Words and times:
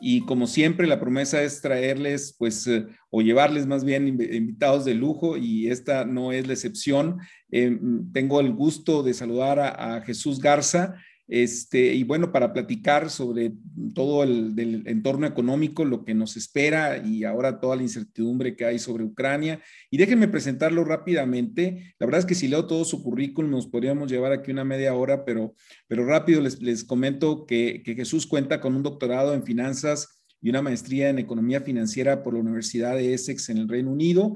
y 0.00 0.24
como 0.26 0.46
siempre, 0.46 0.86
la 0.86 1.00
promesa 1.00 1.42
es 1.42 1.60
traerles, 1.60 2.34
pues, 2.38 2.66
eh, 2.66 2.86
o 3.10 3.22
llevarles 3.22 3.66
más 3.66 3.84
bien 3.84 4.06
invitados 4.08 4.84
de 4.84 4.94
lujo 4.94 5.36
y 5.36 5.68
esta 5.68 6.04
no 6.04 6.32
es 6.32 6.46
la 6.46 6.52
excepción. 6.52 7.18
Mm, 7.50 8.12
tengo 8.12 8.40
el 8.40 8.52
gusto 8.52 9.02
de 9.02 9.14
saludar 9.14 9.58
a 9.60 10.02
Jesús 10.02 10.40
Garza. 10.40 10.94
Este, 11.28 11.94
y 11.94 12.04
bueno, 12.04 12.32
para 12.32 12.54
platicar 12.54 13.10
sobre 13.10 13.52
todo 13.94 14.22
el 14.22 14.82
entorno 14.86 15.26
económico, 15.26 15.84
lo 15.84 16.02
que 16.02 16.14
nos 16.14 16.38
espera 16.38 17.06
y 17.06 17.24
ahora 17.24 17.60
toda 17.60 17.76
la 17.76 17.82
incertidumbre 17.82 18.56
que 18.56 18.64
hay 18.64 18.78
sobre 18.78 19.04
Ucrania. 19.04 19.60
Y 19.90 19.98
déjenme 19.98 20.28
presentarlo 20.28 20.84
rápidamente. 20.84 21.94
La 21.98 22.06
verdad 22.06 22.20
es 22.20 22.26
que 22.26 22.34
si 22.34 22.48
leo 22.48 22.66
todo 22.66 22.84
su 22.86 23.02
currículum 23.02 23.50
nos 23.50 23.66
podríamos 23.66 24.10
llevar 24.10 24.32
aquí 24.32 24.50
una 24.50 24.64
media 24.64 24.94
hora, 24.94 25.26
pero, 25.26 25.54
pero 25.86 26.06
rápido 26.06 26.40
les, 26.40 26.62
les 26.62 26.82
comento 26.82 27.44
que, 27.44 27.82
que 27.84 27.94
Jesús 27.94 28.26
cuenta 28.26 28.60
con 28.60 28.74
un 28.74 28.82
doctorado 28.82 29.34
en 29.34 29.44
finanzas 29.44 30.22
y 30.40 30.50
una 30.50 30.62
maestría 30.62 31.10
en 31.10 31.18
economía 31.18 31.60
financiera 31.60 32.22
por 32.22 32.34
la 32.34 32.40
Universidad 32.40 32.94
de 32.94 33.12
Essex 33.12 33.50
en 33.50 33.58
el 33.58 33.68
Reino 33.68 33.90
Unido. 33.90 34.34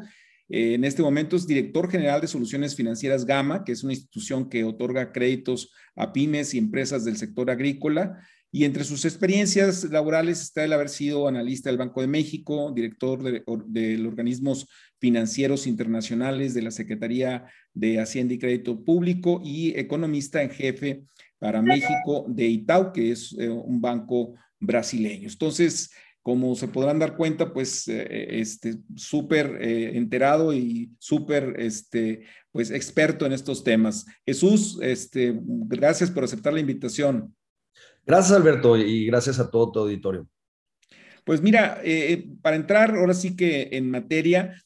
Eh, 0.54 0.74
en 0.74 0.84
este 0.84 1.00
momento 1.00 1.34
es 1.34 1.46
director 1.46 1.90
general 1.90 2.20
de 2.20 2.26
Soluciones 2.26 2.76
Financieras 2.76 3.24
Gama, 3.24 3.64
que 3.64 3.72
es 3.72 3.82
una 3.82 3.94
institución 3.94 4.50
que 4.50 4.64
otorga 4.64 5.10
créditos 5.10 5.72
a 5.96 6.12
pymes 6.12 6.52
y 6.52 6.58
empresas 6.58 7.06
del 7.06 7.16
sector 7.16 7.50
agrícola. 7.50 8.18
Y 8.50 8.66
entre 8.66 8.84
sus 8.84 9.06
experiencias 9.06 9.84
laborales 9.84 10.42
está 10.42 10.62
el 10.62 10.74
haber 10.74 10.90
sido 10.90 11.26
analista 11.26 11.70
del 11.70 11.78
Banco 11.78 12.02
de 12.02 12.06
México, 12.06 12.70
director 12.70 13.22
de, 13.22 14.06
organismos 14.06 14.68
financieros 15.00 15.66
internacionales 15.66 16.52
de 16.52 16.60
la 16.60 16.70
Secretaría 16.70 17.46
de 17.72 17.98
Hacienda 17.98 18.34
y 18.34 18.38
Crédito 18.38 18.84
Público 18.84 19.40
y 19.42 19.70
economista 19.78 20.42
en 20.42 20.50
jefe 20.50 21.04
para 21.38 21.62
México 21.62 22.26
de 22.28 22.46
Itaú, 22.46 22.92
que 22.92 23.12
es 23.12 23.34
eh, 23.38 23.48
un 23.48 23.80
banco 23.80 24.34
brasileño. 24.60 25.28
Entonces, 25.30 25.90
como 26.22 26.54
se 26.54 26.68
podrán 26.68 27.00
dar 27.00 27.16
cuenta, 27.16 27.52
pues 27.52 27.88
eh, 27.88 28.40
este 28.40 28.76
súper 28.94 29.58
eh, 29.60 29.96
enterado 29.96 30.52
y 30.52 30.92
súper 30.98 31.56
este 31.58 32.24
pues 32.52 32.70
experto 32.70 33.26
en 33.26 33.32
estos 33.32 33.64
temas. 33.64 34.06
Jesús, 34.24 34.78
este 34.82 35.36
gracias 35.42 36.10
por 36.10 36.24
aceptar 36.24 36.52
la 36.52 36.60
invitación. 36.60 37.34
Gracias 38.06 38.36
Alberto 38.36 38.76
y 38.76 39.06
gracias 39.06 39.38
a 39.40 39.50
todo 39.50 39.72
tu 39.72 39.80
auditorio. 39.80 40.28
Pues 41.24 41.40
mira, 41.40 41.80
eh, 41.84 42.28
para 42.40 42.56
entrar 42.56 42.96
ahora 42.96 43.14
sí 43.14 43.36
que 43.36 43.68
en 43.72 43.90
materia, 43.90 44.56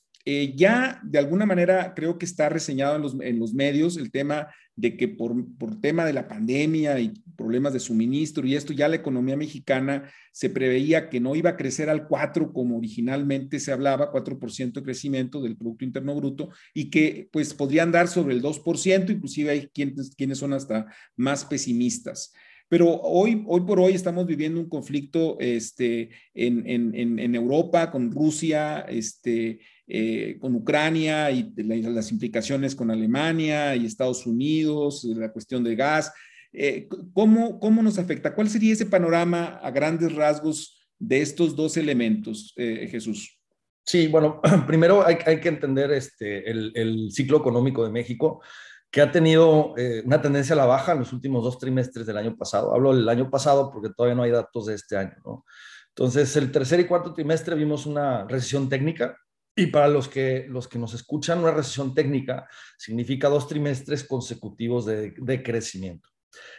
ya 0.56 1.00
de 1.04 1.18
alguna 1.18 1.46
manera 1.46 1.94
creo 1.94 2.18
que 2.18 2.26
está 2.26 2.48
reseñado 2.48 2.96
en 2.96 3.02
los, 3.02 3.16
en 3.20 3.38
los 3.38 3.54
medios 3.54 3.96
el 3.96 4.10
tema 4.10 4.48
de 4.74 4.96
que 4.96 5.08
por, 5.08 5.34
por 5.56 5.80
tema 5.80 6.04
de 6.04 6.12
la 6.12 6.28
pandemia 6.28 6.98
y 6.98 7.14
problemas 7.36 7.72
de 7.72 7.80
suministro 7.80 8.46
y 8.46 8.54
esto, 8.54 8.72
ya 8.72 8.88
la 8.88 8.96
economía 8.96 9.36
mexicana 9.36 10.10
se 10.32 10.50
preveía 10.50 11.08
que 11.08 11.20
no 11.20 11.36
iba 11.36 11.50
a 11.50 11.56
crecer 11.56 11.88
al 11.88 12.08
4 12.08 12.52
como 12.52 12.76
originalmente 12.76 13.60
se 13.60 13.72
hablaba, 13.72 14.12
4% 14.12 14.72
de 14.72 14.82
crecimiento 14.82 15.40
del 15.40 15.56
Producto 15.56 15.84
Interno 15.84 16.14
Bruto 16.14 16.50
y 16.74 16.90
que 16.90 17.28
pues 17.32 17.54
podrían 17.54 17.92
dar 17.92 18.08
sobre 18.08 18.34
el 18.34 18.42
2%, 18.42 19.10
inclusive 19.10 19.50
hay 19.50 19.68
quienes, 19.68 20.14
quienes 20.14 20.38
son 20.38 20.52
hasta 20.52 20.86
más 21.16 21.44
pesimistas. 21.44 22.32
Pero 22.68 23.00
hoy, 23.00 23.44
hoy 23.46 23.60
por 23.60 23.78
hoy 23.78 23.92
estamos 23.92 24.26
viviendo 24.26 24.58
un 24.58 24.68
conflicto 24.68 25.36
este, 25.38 26.10
en, 26.34 26.68
en, 26.68 27.18
en 27.20 27.34
Europa 27.34 27.92
con 27.92 28.10
Rusia, 28.10 28.80
este, 28.88 29.60
eh, 29.88 30.36
con 30.40 30.52
Ucrania 30.56 31.30
y 31.30 31.52
las 31.56 32.10
implicaciones 32.10 32.74
con 32.74 32.90
Alemania 32.90 33.76
y 33.76 33.86
Estados 33.86 34.26
Unidos, 34.26 35.04
la 35.04 35.30
cuestión 35.30 35.62
de 35.62 35.76
gas. 35.76 36.12
Eh, 36.52 36.88
¿cómo, 37.12 37.60
¿Cómo 37.60 37.82
nos 37.82 37.98
afecta? 37.98 38.34
¿Cuál 38.34 38.48
sería 38.48 38.72
ese 38.72 38.86
panorama 38.86 39.60
a 39.62 39.70
grandes 39.70 40.12
rasgos 40.12 40.90
de 40.98 41.20
estos 41.20 41.54
dos 41.54 41.76
elementos, 41.76 42.52
eh, 42.56 42.88
Jesús? 42.90 43.38
Sí, 43.84 44.08
bueno, 44.08 44.40
primero 44.66 45.06
hay, 45.06 45.18
hay 45.24 45.40
que 45.40 45.50
entender 45.50 45.92
este, 45.92 46.50
el, 46.50 46.72
el, 46.74 47.12
ciclo 47.12 47.38
económico 47.38 47.84
de 47.84 47.92
México, 47.92 48.42
que 48.90 49.00
ha 49.02 49.12
tenido 49.12 49.74
una 50.04 50.22
tendencia 50.22 50.54
a 50.54 50.56
la 50.56 50.64
baja 50.64 50.92
en 50.92 51.00
los 51.00 51.12
últimos 51.12 51.44
dos 51.44 51.58
trimestres 51.58 52.06
del 52.06 52.16
año 52.16 52.36
pasado. 52.36 52.74
Hablo 52.74 52.96
del 52.96 53.08
año 53.08 53.28
pasado 53.30 53.70
porque 53.70 53.90
todavía 53.94 54.14
no 54.14 54.22
hay 54.22 54.30
datos 54.30 54.66
de 54.66 54.74
este 54.74 54.96
año, 54.96 55.16
¿no? 55.24 55.44
Entonces, 55.88 56.36
el 56.36 56.52
tercer 56.52 56.80
y 56.80 56.84
cuarto 56.84 57.14
trimestre 57.14 57.56
vimos 57.56 57.86
una 57.86 58.24
recesión 58.26 58.68
técnica, 58.68 59.16
y 59.56 59.68
para 59.68 59.88
los 59.88 60.06
que, 60.06 60.46
los 60.48 60.68
que 60.68 60.78
nos 60.78 60.92
escuchan, 60.92 61.38
una 61.38 61.50
recesión 61.50 61.94
técnica 61.94 62.46
significa 62.76 63.28
dos 63.28 63.48
trimestres 63.48 64.04
consecutivos 64.04 64.84
de, 64.84 65.14
de 65.16 65.42
crecimiento. 65.42 66.10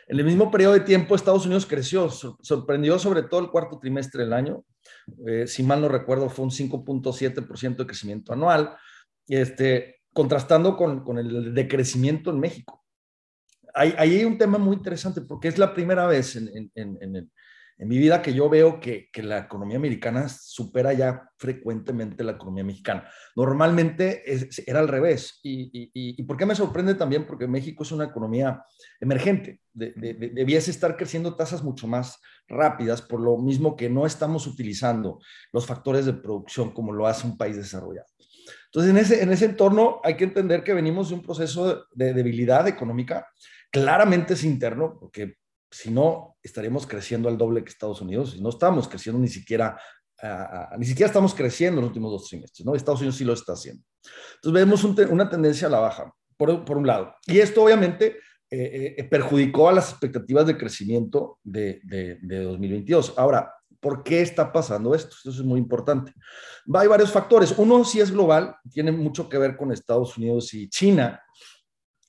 En 0.08 0.18
el 0.18 0.26
mismo 0.26 0.50
periodo 0.50 0.74
de 0.74 0.80
tiempo, 0.80 1.16
Estados 1.16 1.46
Unidos 1.46 1.68
creció, 1.68 2.10
sorprendió 2.10 2.98
sobre 2.98 3.22
todo 3.22 3.42
el 3.42 3.52
cuarto 3.52 3.78
trimestre 3.78 4.24
del 4.24 4.34
año. 4.34 4.66
Eh, 5.28 5.46
si 5.46 5.62
mal 5.62 5.80
no 5.80 5.90
recuerdo, 5.90 6.28
fue 6.28 6.46
un 6.46 6.52
5.7% 6.52 7.76
de 7.76 7.86
crecimiento 7.86 8.34
anual, 8.34 8.76
este, 9.28 10.02
contrastando 10.12 10.76
con, 10.76 11.04
con 11.04 11.20
el 11.20 11.54
decrecimiento 11.54 12.32
en 12.32 12.40
México. 12.40 12.84
Ahí 13.76 13.94
hay, 13.98 14.16
hay, 14.18 14.26
un 14.26 14.40
tema 14.40 14.58
muy 14.58 14.76
interesante 14.76 15.22
porque 15.22 15.50
es 15.50 15.60
la 15.60 15.72
primera 15.72 16.08
vez 16.08 16.36
en, 16.36 16.48
en, 16.48 16.72
en, 16.74 16.98
en 17.00 17.16
el, 17.16 17.32
en 17.80 17.88
mi 17.88 17.98
vida 17.98 18.22
que 18.22 18.34
yo 18.34 18.50
veo 18.50 18.80
que, 18.80 19.10
que, 19.12 19.22
la 19.22 19.40
economía 19.40 19.78
americana 19.78 20.28
supera 20.30 20.94
ya 20.94 21.30
frecuentemente 21.38 22.24
la 22.24 22.32
economía 22.34 22.64
mexicana. 22.64 23.08
Normalmente 23.36 24.24
es, 24.26 24.64
era 24.68 24.80
al 24.80 24.88
revés. 24.88 25.40
Y, 25.44 25.70
y, 25.72 25.92
y, 25.94 26.24
por 26.24 26.38
qué 26.38 26.46
me 26.46 26.56
sorprende 26.56 26.96
también? 26.96 27.28
Porque 27.28 27.48
México 27.48 27.84
es 27.84 27.92
una 27.92 28.06
economía 28.06 28.64
emergente. 29.00 29.62
De, 29.74 29.94
de, 29.96 30.16
de, 30.16 30.30
debiese 30.30 30.72
estar 30.72 30.98
creciendo 30.98 31.36
tasas 31.36 31.64
mucho 31.64 31.88
más 31.88 32.20
rápidas, 32.48 33.04
por 33.04 33.20
lo 33.20 33.38
mismo 33.38 33.76
que 33.76 33.90
no 33.90 34.08
estamos 34.08 34.48
utilizando 34.48 35.20
los 35.52 35.68
factores 35.68 36.08
de 36.08 36.14
producción 36.14 36.72
como 36.72 36.94
lo 36.94 37.06
hace 37.06 37.28
un 37.28 37.38
país 37.38 37.58
desarrollado. 37.58 38.08
Entonces, 38.66 38.92
en 38.92 38.98
ese, 38.98 39.24
en 39.24 39.32
ese 39.32 39.46
entorno 39.46 40.02
hay 40.04 40.16
que 40.16 40.24
entender 40.24 40.64
que 40.64 40.74
venimos 40.74 41.10
de 41.10 41.16
un 41.16 41.22
proceso 41.22 41.86
de 41.94 42.14
debilidad 42.14 42.68
económica. 42.68 43.28
Claramente 43.72 44.34
es 44.34 44.44
interno, 44.44 44.98
porque 45.00 45.36
si 45.78 45.92
no, 45.92 46.38
estaremos 46.42 46.88
creciendo 46.88 47.30
al 47.30 47.38
doble 47.38 47.64
que 47.64 47.70
Estados 47.70 48.02
Unidos 48.02 48.36
y 48.36 48.42
no 48.42 48.50
estamos 48.50 48.88
creciendo 48.88 49.22
ni 49.22 49.28
siquiera, 49.28 49.80
uh, 50.24 50.78
ni 50.78 50.86
siquiera 50.86 51.08
estamos 51.08 51.36
creciendo 51.36 51.80
en 51.80 51.84
los 51.84 51.90
últimos 51.90 52.12
dos 52.12 52.28
trimestres, 52.28 52.66
¿no? 52.66 52.74
Estados 52.74 53.02
Unidos 53.02 53.18
sí 53.18 53.24
lo 53.24 53.34
está 53.34 53.54
haciendo. 53.54 53.84
Entonces 54.36 54.54
vemos 54.54 54.84
un 54.84 54.96
una 55.12 55.30
tendencia 55.30 55.68
a 55.68 55.72
la 55.72 55.80
baja, 55.80 56.12
por, 56.36 56.66
por, 56.66 56.78
un 56.78 56.88
lado. 56.88 57.14
Y 57.28 57.38
esto 57.38 57.64
obviamente 57.64 58.18
eh, 58.50 58.96
eh, 58.98 59.04
perjudicó 59.04 59.70
a 59.70 59.74
las 59.74 59.92
expectativas 59.92 60.48
de 60.48 60.58
crecimiento 60.58 61.40
de, 61.44 61.80
de, 61.84 62.18
de 62.22 62.44
2022. 62.44 63.14
Ahora, 63.18 63.54
¿Por 63.80 64.04
qué 64.04 64.22
está 64.22 64.52
pasando 64.52 64.96
esto? 64.96 65.16
Esto 65.16 65.30
es 65.30 65.44
muy 65.44 65.60
importante. 65.60 66.12
Hay 66.74 66.88
varios 66.88 67.12
factores. 67.12 67.54
Uno 67.58 67.84
sí 67.84 68.00
es 68.00 68.12
global, 68.12 68.56
tiene 68.72 68.92
mucho 68.92 69.30
que 69.30 69.38
ver 69.38 69.56
con 69.56 69.72
Estados 69.72 70.18
Unidos 70.18 70.52
y 70.56 70.68
China, 70.68 71.22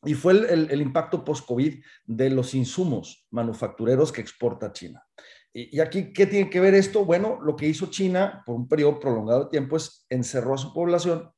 y 0.09 0.15
fue 0.15 0.33
el, 0.33 0.81
impacto 0.81 1.23
post-COVID 1.23 1.85
de 2.07 2.31
los 2.31 2.55
insumos 2.55 3.27
manufactureros 3.31 4.11
que 4.11 4.23
exporta 4.23 4.73
China. 4.73 5.05
Y, 5.53 5.81
aquí, 5.81 6.15
¿qué 6.15 6.25
tiene 6.27 6.49
que 6.49 6.61
ver 6.61 6.75
esto? 6.75 7.05
Bueno, 7.05 7.39
lo 7.43 7.57
que 7.57 7.67
hizo 7.67 7.91
China 7.91 8.43
por 8.47 8.57
un 8.57 8.67
periodo 8.67 9.01
prolongado 9.01 9.45
de 9.45 9.51
tiempo 9.51 9.77
es 9.77 10.07
encerró 10.09 10.55
a 10.55 10.59
su 10.59 10.73
población 10.73 11.31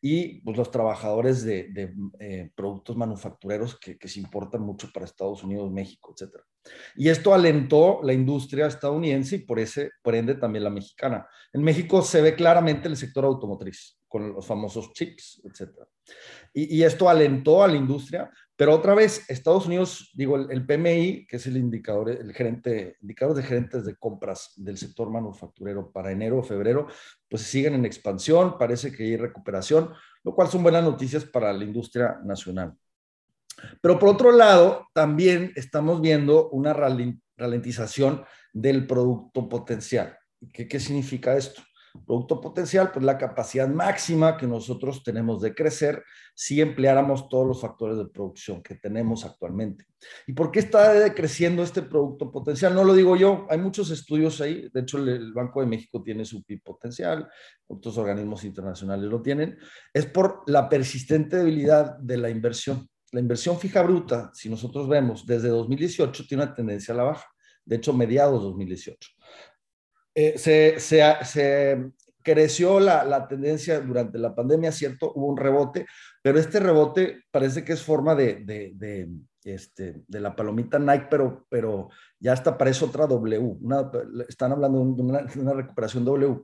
y 0.00 0.40
pues, 0.40 0.56
los 0.56 0.70
trabajadores 0.70 1.44
de, 1.44 1.64
de 1.64 1.94
eh, 2.18 2.50
productos 2.54 2.96
manufactureros 2.96 3.78
que, 3.78 3.98
se 4.08 4.20
importan 4.20 4.62
mucho 4.62 4.88
para 4.90 5.04
Estados 5.04 5.44
Unidos, 5.44 5.70
México, 5.70 6.14
etc. 6.16 6.36
Y 6.96 7.10
esto 7.10 7.34
alentó 7.34 8.00
la 8.02 8.14
industria 8.14 8.68
estadounidense 8.68 9.36
y 9.36 9.38
por, 9.40 9.58
ese, 9.58 9.90
por 10.02 10.14
ende 10.14 10.34
también 10.34 10.64
la 10.64 10.70
mexicana. 10.70 11.26
En 11.52 11.62
México 11.62 12.00
se 12.00 12.22
ve 12.22 12.34
claramente 12.34 12.88
el 12.88 12.96
sector 12.96 13.26
automotriz 13.26 13.98
con 14.14 14.32
los 14.32 14.46
famosos 14.46 14.92
chips, 14.92 15.42
etc. 15.44 15.72
Y, 16.52 16.84
esto 16.84 17.08
alentó 17.08 17.64
a 17.64 17.66
la 17.66 17.74
industria, 17.74 18.30
pero 18.54 18.72
otra 18.72 18.94
vez, 18.94 19.28
Estados 19.28 19.66
Unidos, 19.66 20.12
digo, 20.14 20.36
el, 20.36 20.64
PMI, 20.64 21.26
que 21.26 21.38
es 21.38 21.46
el 21.48 21.56
indicador, 21.56 22.10
el 22.10 22.32
gerente, 22.32 22.96
indicador 23.00 23.34
de 23.34 23.42
gerentes 23.42 23.84
de 23.84 23.96
compras 23.96 24.52
del 24.54 24.78
sector 24.78 25.10
manufacturero 25.10 25.90
para 25.90 26.12
enero 26.12 26.38
o 26.38 26.42
febrero, 26.44 26.86
pues 27.28 27.42
siguen 27.42 27.74
en 27.74 27.84
expansión, 27.84 28.56
parece 28.56 28.92
que 28.92 29.02
hay 29.02 29.16
recuperación, 29.16 29.90
lo 30.22 30.32
cual 30.32 30.46
son 30.46 30.62
buenas 30.62 30.84
noticias 30.84 31.24
para 31.24 31.52
la 31.52 31.64
industria 31.64 32.20
nacional. 32.24 32.72
Pero 33.80 33.98
por 33.98 34.10
otro 34.10 34.30
lado, 34.30 34.86
también 34.92 35.52
estamos 35.56 36.00
viendo 36.00 36.50
una 36.50 36.72
ralentización 36.72 38.24
del 38.52 38.86
producto 38.86 39.48
potencial. 39.48 40.16
¿Qué, 40.52 40.68
qué 40.68 40.78
significa 40.78 41.36
esto? 41.36 41.62
Producto 42.06 42.40
potencial, 42.40 42.90
pues 42.92 43.04
la 43.04 43.16
capacidad 43.16 43.68
máxima 43.68 44.36
que 44.36 44.46
nosotros 44.46 45.02
tenemos 45.04 45.40
de 45.40 45.54
crecer 45.54 46.02
si 46.34 46.60
empleáramos 46.60 47.28
todos 47.28 47.46
los 47.46 47.60
factores 47.60 47.96
de 47.96 48.06
producción 48.06 48.62
que 48.62 48.74
tenemos 48.74 49.24
actualmente. 49.24 49.86
¿Y 50.26 50.32
por 50.32 50.50
qué 50.50 50.58
está 50.58 50.92
decreciendo 50.92 51.62
este 51.62 51.82
producto 51.82 52.30
potencial? 52.32 52.74
No 52.74 52.82
lo 52.82 52.94
digo 52.94 53.16
yo, 53.16 53.46
hay 53.48 53.58
muchos 53.58 53.90
estudios 53.90 54.40
ahí, 54.40 54.68
de 54.74 54.80
hecho 54.80 54.98
el, 54.98 55.32
Banco 55.32 55.60
de 55.60 55.66
México 55.66 56.02
tiene 56.02 56.24
su 56.24 56.42
PIB 56.42 56.62
potencial, 56.62 57.28
otros 57.68 57.96
organismos 57.96 58.44
internacionales 58.44 59.08
lo 59.08 59.22
tienen, 59.22 59.56
es 59.92 60.06
por 60.06 60.42
la 60.46 60.68
persistente 60.68 61.36
debilidad 61.36 61.96
de 61.98 62.16
la 62.16 62.28
inversión. 62.28 62.88
La 63.12 63.20
inversión 63.20 63.58
fija 63.58 63.82
bruta, 63.82 64.30
si 64.34 64.50
nosotros 64.50 64.88
vemos 64.88 65.24
desde 65.24 65.48
2018, 65.48 66.26
tiene 66.26 66.42
una 66.42 66.54
tendencia 66.54 66.92
a 66.92 66.96
la 66.96 67.04
baja, 67.04 67.26
de 67.64 67.76
hecho 67.76 67.92
mediados 67.92 68.42
2018. 68.42 69.13
Eh, 70.14 70.38
se, 70.38 71.92
creció 72.22 72.80
la, 72.80 73.26
tendencia 73.28 73.80
durante 73.80 74.18
la 74.18 74.34
pandemia, 74.34 74.72
¿cierto? 74.72 75.12
Hubo 75.14 75.26
un 75.26 75.36
rebote, 75.36 75.86
pero 76.22 76.38
este 76.38 76.60
rebote 76.60 77.24
parece 77.30 77.64
que 77.64 77.74
es 77.74 77.82
forma 77.82 78.14
de, 78.14 78.36
de, 78.44 79.08
este, 79.44 80.02
la 80.08 80.34
palomita 80.34 80.78
Nike, 80.78 81.08
pero, 81.10 81.46
pero 81.50 81.90
ya 82.18 82.32
hasta 82.32 82.56
parece 82.56 82.84
otra 82.84 83.06
W. 83.06 83.58
están 84.28 84.52
hablando 84.52 84.78
de 84.78 85.02
una, 85.02 85.26
una 85.36 85.52
recuperación 85.52 86.04
W. 86.04 86.40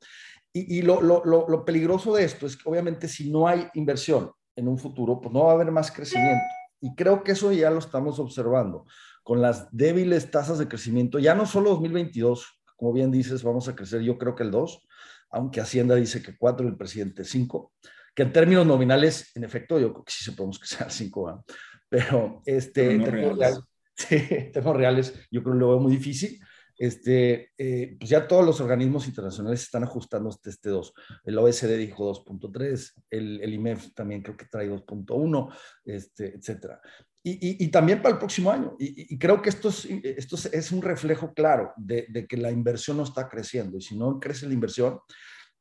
Y, 0.52 0.78
y 0.78 0.82
lo, 0.82 1.00
lo, 1.00 1.24
lo, 1.24 1.64
peligroso 1.64 2.14
de 2.14 2.24
esto 2.24 2.46
es 2.46 2.56
que 2.56 2.68
obviamente 2.68 3.06
si 3.08 3.30
no 3.30 3.46
hay 3.46 3.68
inversión 3.74 4.32
en 4.56 4.68
un 4.68 4.78
futuro, 4.78 5.20
pues 5.20 5.32
no 5.32 5.44
va 5.44 5.52
a 5.52 5.54
haber 5.54 5.70
más 5.70 5.92
crecimiento. 5.92 6.44
Y 6.80 6.94
creo 6.94 7.22
que 7.22 7.32
eso 7.32 7.52
ya 7.52 7.70
lo 7.70 7.78
estamos 7.78 8.18
observando 8.18 8.84
con 9.22 9.40
las 9.40 9.68
débiles 9.70 10.30
tasas 10.30 10.58
de 10.58 10.68
crecimiento, 10.68 11.18
ya 11.18 11.34
no 11.34 11.46
solo 11.46 11.70
2022, 11.70 12.59
como 12.80 12.94
bien 12.94 13.10
dices, 13.10 13.42
vamos 13.42 13.68
a 13.68 13.76
crecer, 13.76 14.00
yo 14.00 14.16
creo 14.16 14.34
que 14.34 14.42
el 14.42 14.50
2, 14.50 14.88
aunque 15.32 15.60
Hacienda 15.60 15.94
dice 15.96 16.22
que 16.22 16.38
4 16.38 16.64
y 16.64 16.70
el 16.70 16.78
presidente 16.78 17.24
5, 17.24 17.74
que 18.14 18.22
en 18.22 18.32
términos 18.32 18.66
nominales, 18.66 19.36
en 19.36 19.44
efecto, 19.44 19.78
yo 19.78 19.92
creo 19.92 20.02
que 20.02 20.12
sí 20.12 20.24
se 20.24 20.32
podemos 20.32 20.58
crecer 20.58 20.84
al 20.84 20.90
5, 20.90 21.44
pero 21.90 22.40
este, 22.46 22.92
en 22.92 23.04
términos 23.04 23.36
reales. 23.36 23.60
reales, 24.54 25.28
yo 25.30 25.42
creo 25.42 25.52
que 25.52 25.60
lo 25.60 25.68
veo 25.68 25.78
muy 25.78 25.92
difícil. 25.92 26.40
Este, 26.74 27.50
eh, 27.58 27.98
pues 28.00 28.08
ya 28.08 28.26
todos 28.26 28.46
los 28.46 28.58
organismos 28.62 29.06
internacionales 29.06 29.60
están 29.60 29.82
ajustando 29.82 30.30
este, 30.30 30.48
este 30.48 30.70
2. 30.70 30.94
El 31.24 31.36
OSD 31.36 31.76
dijo 31.76 32.10
2.3, 32.24 32.92
el, 33.10 33.42
el, 33.42 33.52
IMEF 33.52 33.92
también 33.92 34.22
creo 34.22 34.38
que 34.38 34.46
trae 34.46 34.70
2.1, 34.70 35.54
este, 35.84 36.34
etcétera 36.34 36.80
y, 37.22 37.68
también 37.68 38.00
para 38.00 38.14
el 38.14 38.18
próximo 38.18 38.50
año. 38.50 38.76
Y, 38.78 39.18
creo 39.18 39.42
que 39.42 39.50
esto 39.50 39.68
es, 39.68 39.84
esto 39.84 40.36
es 40.52 40.72
un 40.72 40.80
reflejo 40.80 41.34
claro 41.34 41.72
de, 41.76 42.26
que 42.28 42.36
la 42.36 42.50
inversión 42.50 42.96
no 42.96 43.02
está 43.02 43.28
creciendo. 43.28 43.76
Y 43.76 43.82
si 43.82 43.96
no 43.96 44.18
crece 44.18 44.46
la 44.46 44.54
inversión, 44.54 45.00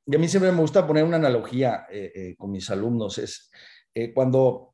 y 0.06 0.16
a 0.16 0.20
mí 0.20 0.28
siempre 0.28 0.52
me 0.52 0.62
gusta 0.62 0.88
poner 0.88 1.04
una 1.04 1.18
analogía 1.18 1.86
eh, 1.92 2.12
eh, 2.16 2.36
con 2.38 2.52
mis 2.52 2.70
alumnos, 2.70 3.18
es 3.18 3.52
eh, 3.94 4.14
cuando 4.14 4.74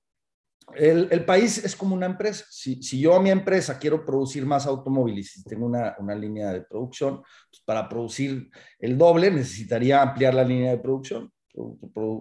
el, 0.75 1.25
país 1.25 1.63
es 1.63 1.75
como 1.75 1.95
una 1.95 2.05
empresa. 2.05 2.45
Si, 2.49 2.79
yo 2.99 3.15
a 3.15 3.21
mi 3.21 3.31
empresa 3.31 3.79
quiero 3.79 4.05
producir 4.05 4.45
más 4.45 4.65
automóviles 4.65 5.37
y 5.37 5.43
tengo 5.43 5.65
una, 5.65 5.95
una 5.99 6.15
línea 6.15 6.51
de 6.51 6.61
producción, 6.61 7.21
pues 7.49 7.61
para 7.65 7.89
producir 7.89 8.49
el 8.79 8.97
doble 8.97 9.31
necesitaría 9.31 10.01
ampliar 10.01 10.33
la 10.33 10.43
línea 10.43 10.71
de 10.71 10.77
producción 10.77 11.31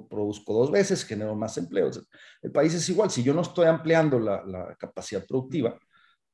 produzco 0.08 0.52
dos 0.52 0.70
veces, 0.70 1.04
genero 1.04 1.34
más 1.34 1.56
empleos. 1.58 2.06
El 2.42 2.52
país 2.52 2.74
es 2.74 2.88
igual, 2.88 3.10
si 3.10 3.22
yo 3.22 3.34
no 3.34 3.42
estoy 3.42 3.66
ampliando 3.66 4.18
la, 4.18 4.76
capacidad 4.78 5.26
productiva, 5.26 5.78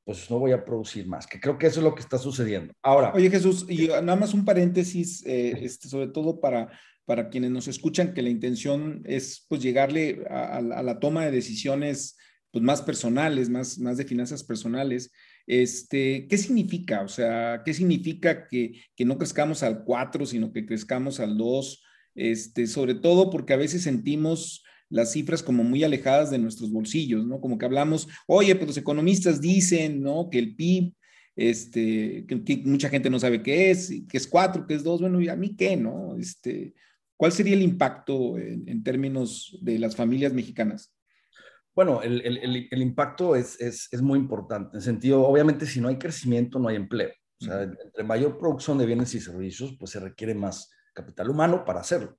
pues 0.03 0.29
no 0.29 0.39
voy 0.39 0.51
a 0.51 0.63
producir 0.63 1.07
más, 1.07 1.27
que 1.27 1.39
creo 1.39 1.57
que 1.57 1.67
eso 1.67 1.79
es 1.79 1.83
lo 1.83 1.95
que 1.95 2.01
está 2.01 2.17
sucediendo. 2.17 2.73
Ahora. 2.81 3.11
Oye 3.13 3.29
Jesús, 3.29 3.65
y 3.69 3.87
nada 3.87 4.15
más 4.15 4.33
un 4.33 4.45
paréntesis, 4.45 5.25
eh, 5.25 5.57
este, 5.61 5.87
sobre 5.87 6.07
todo 6.07 6.39
para, 6.39 6.71
para 7.05 7.29
quienes 7.29 7.51
nos 7.51 7.67
escuchan, 7.67 8.13
que 8.13 8.21
la 8.21 8.29
intención 8.29 9.01
es 9.05 9.45
pues 9.47 9.61
llegarle 9.61 10.25
a, 10.29 10.61
la 10.61 10.99
toma 10.99 11.25
de 11.25 11.31
decisiones 11.31 12.17
pues 12.51 12.63
más 12.63 12.81
personales, 12.81 13.49
más, 13.49 13.79
más 13.79 13.97
de 13.97 14.05
finanzas 14.05 14.43
personales. 14.43 15.11
Este, 15.47 16.27
¿Qué 16.27 16.37
significa? 16.37 17.01
O 17.01 17.07
sea, 17.07 17.61
¿qué 17.63 17.73
significa 17.73 18.47
que, 18.47 18.73
que 18.95 19.05
no 19.05 19.17
crezcamos 19.17 19.63
al 19.63 19.83
4, 19.83 20.25
sino 20.25 20.51
que 20.51 20.65
crezcamos 20.65 21.19
al 21.19 21.37
2? 21.37 21.83
Este, 22.15 22.67
sobre 22.67 22.95
todo 22.95 23.29
porque 23.29 23.53
a 23.53 23.57
veces 23.57 23.83
sentimos 23.83 24.63
las 24.89 25.13
cifras 25.13 25.41
como 25.41 25.63
muy 25.63 25.83
alejadas 25.83 26.29
de 26.29 26.37
nuestros 26.37 26.71
bolsillos, 26.71 27.25
¿no? 27.25 27.39
Como 27.39 27.57
que 27.57 27.65
hablamos, 27.65 28.07
oye, 28.27 28.55
pues 28.55 28.67
los 28.67 28.77
economistas 28.77 29.39
dicen, 29.39 30.01
¿no? 30.01 30.29
Que 30.29 30.39
el 30.39 30.55
PIB, 30.55 30.93
este, 31.35 32.25
que, 32.27 32.61
mucha 32.65 32.89
gente 32.89 33.09
no 33.09 33.17
sabe 33.17 33.41
qué 33.41 33.71
es, 33.71 33.89
que 34.09 34.17
es 34.17 34.27
cuatro, 34.27 34.67
que 34.67 34.75
es 34.75 34.83
dos, 34.83 34.99
bueno, 34.99 35.21
¿y 35.21 35.29
a 35.29 35.35
mí 35.35 35.55
qué, 35.55 35.77
no? 35.77 36.17
Este, 36.17 36.73
¿Cuál 37.15 37.31
sería 37.31 37.53
el 37.53 37.61
impacto 37.61 38.37
en, 38.37 38.83
términos 38.83 39.57
de 39.61 39.79
las 39.79 39.95
familias 39.95 40.33
mexicanas? 40.33 40.93
Bueno, 41.73 42.01
el, 42.01 42.19
el, 42.21 42.67
el 42.69 42.81
impacto 42.81 43.35
es, 43.35 43.61
es, 43.61 43.87
es, 43.91 44.01
muy 44.01 44.19
importante, 44.19 44.71
en 44.71 44.77
el 44.77 44.81
sentido, 44.81 45.21
obviamente, 45.25 45.65
si 45.65 45.79
no 45.79 45.87
hay 45.87 45.97
crecimiento, 45.97 46.59
no 46.59 46.67
hay 46.67 46.75
empleo. 46.75 47.11
O 47.39 47.45
sea, 47.45 47.63
entre 47.63 48.03
mayor 48.03 48.37
producción 48.37 48.77
de 48.77 48.85
bienes 48.85 49.15
y 49.15 49.19
servicios, 49.19 49.75
pues 49.79 49.91
se 49.91 49.99
requiere 49.99 50.35
más, 50.35 50.69
capital 50.93 51.29
humano 51.29 51.63
para 51.65 51.81
hacerlo. 51.81 52.17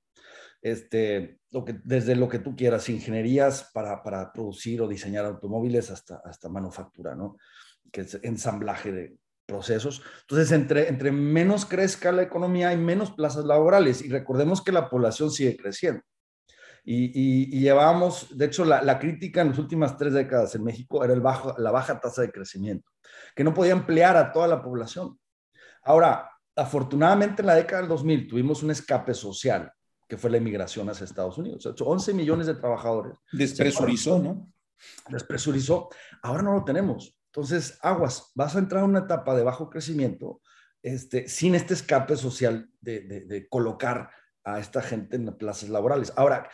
Este, 0.61 1.39
lo 1.51 1.65
que, 1.65 1.75
desde 1.83 2.15
lo 2.15 2.29
que 2.29 2.39
tú 2.39 2.55
quieras, 2.55 2.87
ingenierías 2.87 3.69
para, 3.73 4.01
para 4.01 4.31
producir 4.31 4.81
o 4.81 4.87
diseñar 4.87 5.25
automóviles 5.25 5.91
hasta, 5.91 6.21
hasta 6.23 6.47
manufactura, 6.47 7.15
¿no? 7.15 7.37
Que 7.91 8.01
es 8.01 8.17
ensamblaje 8.23 8.91
de 8.91 9.17
procesos. 9.45 10.01
Entonces, 10.21 10.51
entre, 10.53 10.87
entre 10.87 11.11
menos 11.11 11.65
crezca 11.65 12.11
la 12.11 12.23
economía, 12.23 12.69
hay 12.69 12.77
menos 12.77 13.11
plazas 13.11 13.43
laborales. 13.43 14.01
Y 14.01 14.09
recordemos 14.09 14.63
que 14.63 14.71
la 14.71 14.89
población 14.89 15.31
sigue 15.31 15.57
creciendo. 15.57 16.01
Y, 16.85 17.11
y, 17.13 17.59
llevábamos, 17.61 18.37
de 18.37 18.45
hecho, 18.45 18.65
la, 18.65 18.81
la, 18.81 18.99
crítica 18.99 19.41
en 19.41 19.49
las 19.49 19.57
últimas 19.57 19.97
tres 19.97 20.13
décadas 20.13 20.53
en 20.55 20.65
México 20.65 21.03
era 21.03 21.13
el 21.13 21.21
bajo, 21.21 21.55
la 21.57 21.71
baja 21.71 21.99
tasa 21.99 22.21
de 22.23 22.31
crecimiento, 22.31 22.89
que 23.35 23.45
no 23.45 23.53
podía 23.53 23.71
emplear 23.71 24.17
a 24.17 24.33
toda 24.33 24.47
la 24.49 24.61
población. 24.61 25.17
Ahora, 25.81 26.29
afortunadamente 26.55 27.41
en 27.41 27.47
la 27.47 27.55
década 27.55 27.81
del 27.81 27.89
2000 27.89 28.27
tuvimos 28.27 28.63
un 28.63 28.71
escape 28.71 29.13
social, 29.13 29.71
que 30.07 30.17
fue 30.17 30.29
la 30.29 30.37
inmigración 30.37 30.89
hacia 30.89 31.05
Estados 31.05 31.37
Unidos. 31.37 31.67
11 31.79 32.13
millones 32.13 32.47
de 32.47 32.55
trabajadores. 32.55 33.17
Despresurizó, 33.31 34.19
¿no? 34.19 34.51
Despresurizó. 35.09 35.89
Ahora 36.21 36.43
no 36.43 36.53
lo 36.53 36.63
tenemos. 36.63 37.17
Entonces, 37.27 37.79
aguas, 37.81 38.31
vas 38.35 38.55
a 38.55 38.59
entrar 38.59 38.83
en 38.83 38.91
una 38.91 38.99
etapa 38.99 39.35
de 39.35 39.43
bajo 39.43 39.69
crecimiento 39.69 40.41
este, 40.83 41.27
sin 41.27 41.55
este 41.55 41.73
escape 41.73 42.15
social 42.17 42.69
de, 42.81 42.99
de, 43.01 43.47
colocar 43.47 44.11
a 44.43 44.59
esta 44.59 44.81
gente 44.81 45.15
en 45.15 45.25
plazas 45.37 45.69
laborales. 45.69 46.13
Ahora, 46.15 46.49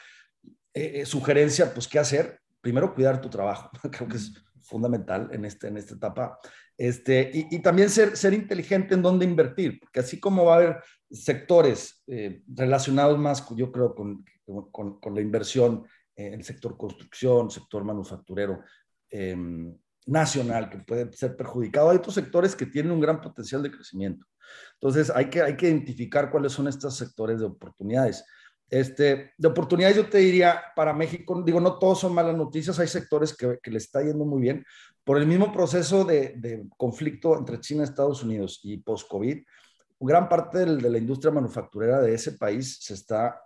eh, 0.74 1.01
eh, 1.01 1.06
sugerencia, 1.06 1.74
pues, 1.74 1.88
¿qué 1.88 2.00
hacer? 2.00 2.39
Primero, 2.62 2.94
cuidar 2.94 3.20
tu 3.20 3.29
trabajo. 3.29 3.72
Creo 3.91 4.08
que 4.08 4.18
es 4.18 4.34
fundamental 4.70 5.30
en, 5.32 5.46
este, 5.46 5.68
en 5.68 5.78
esta 5.78 5.96
etapa. 5.96 6.40
Este, 6.78 7.30
y, 7.34 7.60
también 7.60 7.90
ser, 7.90 8.16
ser 8.16 8.34
inteligente 8.34 8.94
en 8.94 9.02
dónde 9.02 9.26
invertir, 9.26 9.80
porque 9.80 10.00
así 10.00 10.20
como 10.20 10.46
va 10.46 10.54
a 10.54 10.58
haber 10.58 10.84
sectores 11.12 12.04
eh, 12.08 12.44
relacionados 12.48 13.18
más, 13.18 13.44
yo 13.56 13.72
creo, 13.72 13.94
con, 13.94 14.24
con, 14.72 15.00
con, 15.00 15.16
la 15.16 15.22
inversión 15.22 15.86
en 16.16 16.36
el 16.36 16.44
sector 16.44 16.78
construcción, 16.78 17.50
sector 17.50 17.84
manufacturero 17.84 18.62
em, 19.10 19.76
nacional, 20.06 20.70
que 20.70 20.78
puede 20.80 21.12
ser 21.14 21.36
perjudicado, 21.36 21.90
hay 21.90 21.98
otros 21.98 22.16
sectores 22.16 22.56
que 22.56 22.66
tienen 22.66 22.92
un 22.92 23.02
gran 23.02 23.20
potencial 23.20 23.62
de 23.62 23.72
crecimiento. 23.72 24.26
Entonces, 24.76 25.12
hay 25.14 25.30
que, 25.30 25.42
hay 25.42 25.56
que 25.56 25.68
identificar 25.68 26.32
cuáles 26.32 26.54
son 26.54 26.68
estos 26.68 26.96
sectores 26.96 27.40
de 27.40 27.46
oportunidades. 27.46 28.24
Este, 28.70 29.32
de 29.38 29.48
oportunidades, 29.48 29.98
yo 29.98 30.10
te 30.10 30.20
diría, 30.20 30.62
para 30.76 30.94
México, 30.94 31.42
digo, 31.44 31.60
no 31.60 31.80
todos 31.80 32.00
son 32.00 32.14
malas 32.14 32.36
noticias, 32.36 32.80
hay 32.80 32.88
sectores 32.88 33.36
que, 33.36 33.60
que 33.62 33.72
le 33.72 33.78
está 33.78 34.02
yendo 34.02 34.26
muy 34.26 34.42
bien. 34.42 34.64
Por 35.04 35.18
el 35.18 35.26
mismo 35.26 35.52
proceso 35.52 36.04
de, 36.06 36.36
de 36.38 36.68
conflicto 36.78 37.38
entre 37.38 37.60
China 37.60 37.84
Estados 37.84 38.24
Unidos 38.24 38.60
y 38.64 38.78
post-COVID, 38.78 39.42
gran 40.00 40.30
parte 40.30 40.60
de, 40.60 40.78
de 40.78 40.90
la 40.90 40.98
industria 40.98 41.32
manufacturera 41.32 42.00
de 42.00 42.14
ese 42.14 42.34
país 42.34 42.78
se 42.80 42.94
está 42.94 43.42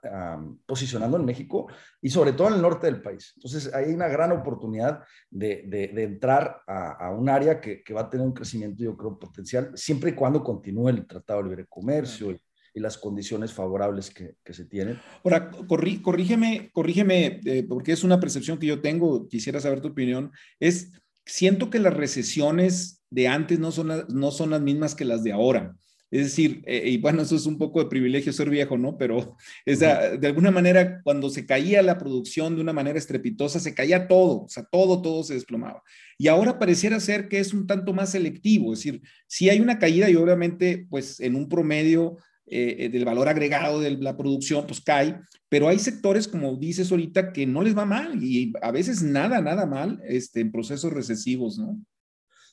posicionando 0.65 1.18
en 1.18 1.25
México 1.25 1.68
y 2.01 2.10
sobre 2.10 2.34
todo 2.34 2.50
en 2.50 2.56
el 2.56 2.62
norte 2.62 2.88
del 2.88 3.01
país. 3.01 3.34
Entonces, 3.36 3.74
hay 3.74 3.92
una 3.94 4.08
gran 4.08 4.32
oportunidad 4.32 5.03
de, 5.30 5.63
de, 5.68 6.03
entrar 6.03 6.62
a, 6.68 7.08
a, 7.08 7.12
un 7.12 7.27
área 7.30 7.60
que, 7.60 7.84
que, 7.84 7.94
va 7.94 8.01
a 8.01 8.10
tener 8.10 8.25
un 8.25 8.34
crecimiento, 8.34 8.84
yo 8.84 8.96
creo, 8.96 9.18
potencial, 9.18 9.72
siempre 9.75 10.12
y 10.12 10.13
cuando 10.13 10.44
continúe 10.44 10.89
el 10.89 11.08
Tratado 11.08 11.42
de 11.42 11.50
Libre 11.50 11.65
Comercio 11.68 12.38
y 12.74 12.80
las 12.80 12.98
condiciones 12.98 13.53
favorables 13.53 14.10
que, 14.10 14.36
que 14.44 14.53
se 14.53 14.65
tienen. 14.65 15.00
Ahora, 15.24 15.51
corrí, 15.51 16.01
corrígeme, 16.01 16.72
corrígeme 16.74 17.39
eh, 17.46 17.63
porque 17.68 17.92
es 17.92 18.03
una 18.03 18.20
percepción 18.20 18.58
que 18.58 18.68
yo 18.68 18.82
tengo, 18.82 19.27
quisiera 19.27 19.60
saber 19.60 19.82
tu 19.82 19.89
opinión, 19.89 20.32
es, 20.60 20.92
siento 21.25 21.70
que 21.70 21.80
las 21.80 21.94
recesiones 21.94 23.03
de 23.10 23.27
antes 23.27 23.60
no 23.60 23.72
son, 23.72 24.06
no 24.10 24.32
son 24.32 24.50
las 24.50 24.62
mismas 24.62 24.96
que 24.96 25.06
las 25.06 25.24
de 25.24 25.32
ahora. 25.32 25.75
Es 26.13 26.25
decir, 26.25 26.62
eh, 26.68 26.89
y 26.92 26.98
bueno, 26.98 27.24
eso 27.24 27.36
es 27.36 27.48
un 27.48 27.58
poco 27.58 27.84
de 27.84 27.89
privilegio 27.89 28.32
ser 28.32 28.48
viejo, 28.48 28.77
¿no? 28.77 29.00
Pero 29.00 29.36
esa, 29.65 30.12
de 30.15 30.27
alguna 30.27 30.51
manera, 30.51 31.01
cuando 31.03 31.27
se 31.32 31.48
caía 31.48 31.82
la 31.82 31.98
producción 31.98 32.56
de 32.56 32.62
una 32.62 32.72
manera 32.72 33.00
estrepitosa, 33.00 33.60
se 33.60 33.74
caía 33.74 34.08
todo, 34.08 34.44
o 34.44 34.48
sea, 34.48 34.63
todo, 34.63 35.01
todo 35.01 35.24
se 35.24 35.34
desplomaba. 35.34 35.82
Y 36.20 36.27
ahora 36.27 36.60
pareciera 36.60 37.00
ser 37.00 37.27
que 37.30 37.39
es 37.39 37.51
un 37.51 37.65
tanto 37.65 37.94
más 37.94 38.12
selectivo, 38.12 38.74
es 38.74 38.80
decir, 38.84 39.01
si 39.25 39.50
hay 39.50 39.60
una 39.60 39.80
caída 39.80 40.08
y 40.08 40.15
obviamente, 40.15 40.86
pues 40.88 41.20
en 41.20 41.34
un 41.34 41.50
promedio 41.50 42.18
eh, 42.45 42.89
del 42.89 43.05
valor 43.05 43.29
agregado 43.29 43.79
de 43.79 43.91
la 43.91 44.17
producción, 44.17 44.65
pues 44.67 44.81
cae, 44.81 45.19
pero 45.50 45.67
hay 45.67 45.79
sectores, 45.79 46.27
como 46.27 46.55
dices 46.55 46.91
ahorita, 46.91 47.31
que 47.31 47.45
no 47.45 47.62
les 47.62 47.77
va 47.77 47.85
mal 47.85 48.21
y 48.23 48.51
a 48.62 48.71
veces 48.71 49.01
nada, 49.01 49.39
nada 49.41 49.65
mal 49.65 50.01
este, 50.07 50.41
en 50.41 50.51
procesos 50.51 50.91
recesivos, 50.91 51.57
¿no? 51.57 51.79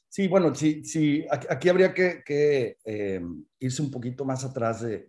Sí, 0.09 0.27
bueno, 0.27 0.53
sí, 0.55 0.85
sí, 0.85 1.25
aquí, 1.31 1.69
habría 1.69 1.95
que, 1.95 2.77
eh, 2.85 3.21
irse 3.61 3.81
un 3.81 3.93
poquito 3.93 4.25
más 4.25 4.45
atrás 4.45 4.81
de, 4.83 5.07